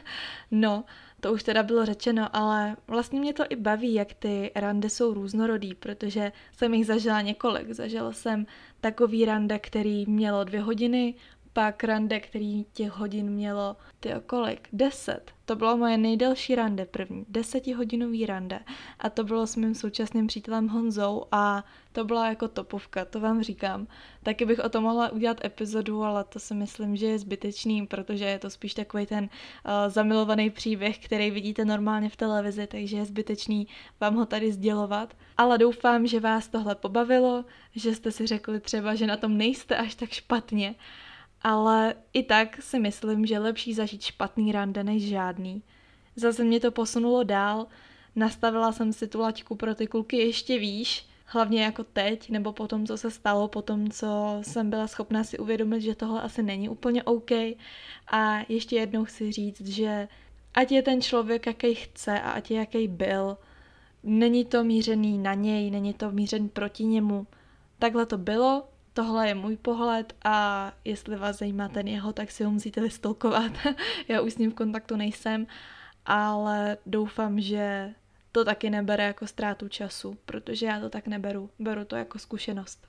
no, 0.50 0.84
to 1.20 1.32
už 1.32 1.42
teda 1.42 1.62
bylo 1.62 1.86
řečeno, 1.86 2.36
ale 2.36 2.76
vlastně 2.86 3.20
mě 3.20 3.32
to 3.32 3.44
i 3.48 3.56
baví, 3.56 3.94
jak 3.94 4.14
ty 4.14 4.50
rande 4.54 4.90
jsou 4.90 5.14
různorodý, 5.14 5.74
protože 5.74 6.32
jsem 6.52 6.74
jich 6.74 6.86
zažila 6.86 7.20
několik. 7.20 7.72
Zažila 7.72 8.12
jsem 8.12 8.46
takový 8.80 9.24
rande, 9.24 9.58
který 9.58 10.06
mělo 10.06 10.44
dvě 10.44 10.60
hodiny, 10.60 11.14
pak 11.54 11.84
rande, 11.84 12.20
který 12.20 12.64
těch 12.72 12.90
hodin 12.90 13.30
mělo, 13.30 13.76
ty 14.00 14.10
kolik? 14.26 14.68
Deset. 14.72 15.32
To 15.44 15.56
bylo 15.56 15.76
moje 15.76 15.98
nejdelší 15.98 16.54
rande 16.54 16.86
první, 16.86 17.24
desetihodinový 17.28 18.26
rande. 18.26 18.60
A 18.98 19.10
to 19.10 19.24
bylo 19.24 19.46
s 19.46 19.56
mým 19.56 19.74
současným 19.74 20.26
přítelem 20.26 20.68
Honzou 20.68 21.24
a 21.32 21.64
to 21.92 22.04
byla 22.04 22.28
jako 22.28 22.48
topovka, 22.48 23.04
to 23.04 23.20
vám 23.20 23.42
říkám. 23.42 23.86
Taky 24.22 24.44
bych 24.44 24.58
o 24.58 24.68
tom 24.68 24.82
mohla 24.82 25.12
udělat 25.12 25.44
epizodu, 25.44 26.02
ale 26.02 26.24
to 26.24 26.38
si 26.38 26.54
myslím, 26.54 26.96
že 26.96 27.06
je 27.06 27.18
zbytečný, 27.18 27.86
protože 27.86 28.24
je 28.24 28.38
to 28.38 28.50
spíš 28.50 28.74
takový 28.74 29.06
ten 29.06 29.24
uh, 29.24 29.30
zamilovaný 29.88 30.50
příběh, 30.50 30.98
který 30.98 31.30
vidíte 31.30 31.64
normálně 31.64 32.08
v 32.08 32.16
televizi, 32.16 32.66
takže 32.66 32.96
je 32.96 33.04
zbytečný 33.04 33.68
vám 34.00 34.14
ho 34.14 34.26
tady 34.26 34.52
sdělovat. 34.52 35.16
Ale 35.36 35.58
doufám, 35.58 36.06
že 36.06 36.20
vás 36.20 36.48
tohle 36.48 36.74
pobavilo, 36.74 37.44
že 37.74 37.94
jste 37.94 38.12
si 38.12 38.26
řekli 38.26 38.60
třeba, 38.60 38.94
že 38.94 39.06
na 39.06 39.16
tom 39.16 39.38
nejste 39.38 39.76
až 39.76 39.94
tak 39.94 40.10
špatně 40.10 40.74
ale 41.44 41.94
i 42.12 42.22
tak 42.22 42.62
si 42.62 42.78
myslím, 42.78 43.26
že 43.26 43.38
lepší 43.38 43.74
zažít 43.74 44.02
špatný 44.02 44.52
rande 44.52 44.84
než 44.84 45.02
žádný. 45.08 45.62
Zase 46.16 46.44
mě 46.44 46.60
to 46.60 46.70
posunulo 46.70 47.22
dál, 47.22 47.66
nastavila 48.16 48.72
jsem 48.72 48.92
si 48.92 49.08
tu 49.08 49.20
laťku 49.20 49.54
pro 49.54 49.74
ty 49.74 49.86
kluky 49.86 50.16
ještě 50.16 50.58
výš, 50.58 51.06
hlavně 51.26 51.62
jako 51.62 51.84
teď, 51.84 52.30
nebo 52.30 52.52
po 52.52 52.68
tom, 52.68 52.86
co 52.86 52.98
se 52.98 53.10
stalo, 53.10 53.48
po 53.48 53.62
tom, 53.62 53.90
co 53.90 54.38
jsem 54.42 54.70
byla 54.70 54.86
schopná 54.86 55.24
si 55.24 55.38
uvědomit, 55.38 55.80
že 55.80 55.94
tohle 55.94 56.22
asi 56.22 56.42
není 56.42 56.68
úplně 56.68 57.02
OK. 57.02 57.30
A 58.06 58.38
ještě 58.48 58.76
jednou 58.76 59.04
chci 59.04 59.32
říct, 59.32 59.66
že 59.68 60.08
ať 60.54 60.72
je 60.72 60.82
ten 60.82 61.02
člověk, 61.02 61.46
jaký 61.46 61.74
chce 61.74 62.20
a 62.20 62.30
ať 62.30 62.50
je 62.50 62.58
jaký 62.58 62.88
byl, 62.88 63.38
není 64.02 64.44
to 64.44 64.64
mířený 64.64 65.18
na 65.18 65.34
něj, 65.34 65.70
není 65.70 65.94
to 65.94 66.10
mířený 66.10 66.48
proti 66.48 66.84
němu. 66.84 67.26
Takhle 67.78 68.06
to 68.06 68.18
bylo, 68.18 68.68
tohle 68.94 69.28
je 69.28 69.34
můj 69.34 69.56
pohled 69.56 70.14
a 70.24 70.72
jestli 70.84 71.16
vás 71.16 71.38
zajímá 71.38 71.68
ten 71.68 71.88
jeho, 71.88 72.12
tak 72.12 72.30
si 72.30 72.44
ho 72.44 72.50
musíte 72.50 72.80
vystolkovat. 72.80 73.52
Já 74.08 74.20
už 74.20 74.32
s 74.32 74.38
ním 74.38 74.50
v 74.50 74.54
kontaktu 74.54 74.96
nejsem, 74.96 75.46
ale 76.06 76.76
doufám, 76.86 77.40
že 77.40 77.94
to 78.32 78.44
taky 78.44 78.70
nebere 78.70 79.04
jako 79.04 79.26
ztrátu 79.26 79.68
času, 79.68 80.18
protože 80.26 80.66
já 80.66 80.80
to 80.80 80.90
tak 80.90 81.06
neberu. 81.06 81.50
Beru 81.58 81.84
to 81.84 81.96
jako 81.96 82.18
zkušenost. 82.18 82.88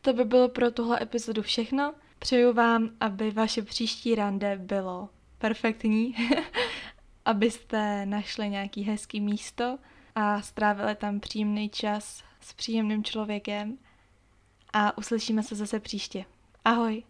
To 0.00 0.12
by 0.12 0.24
bylo 0.24 0.48
pro 0.48 0.70
tuhle 0.70 1.02
epizodu 1.02 1.42
všechno. 1.42 1.94
Přeju 2.18 2.52
vám, 2.52 2.90
aby 3.00 3.30
vaše 3.30 3.62
příští 3.62 4.14
rande 4.14 4.56
bylo 4.56 5.08
perfektní, 5.38 6.14
abyste 7.24 8.06
našli 8.06 8.48
nějaký 8.48 8.82
hezký 8.82 9.20
místo 9.20 9.78
a 10.14 10.42
strávili 10.42 10.94
tam 10.94 11.20
příjemný 11.20 11.68
čas 11.68 12.22
s 12.40 12.52
příjemným 12.52 13.04
člověkem 13.04 13.78
a 14.72 14.98
uslyšíme 14.98 15.42
se 15.42 15.54
zase 15.54 15.80
příště. 15.80 16.24
Ahoj! 16.64 17.02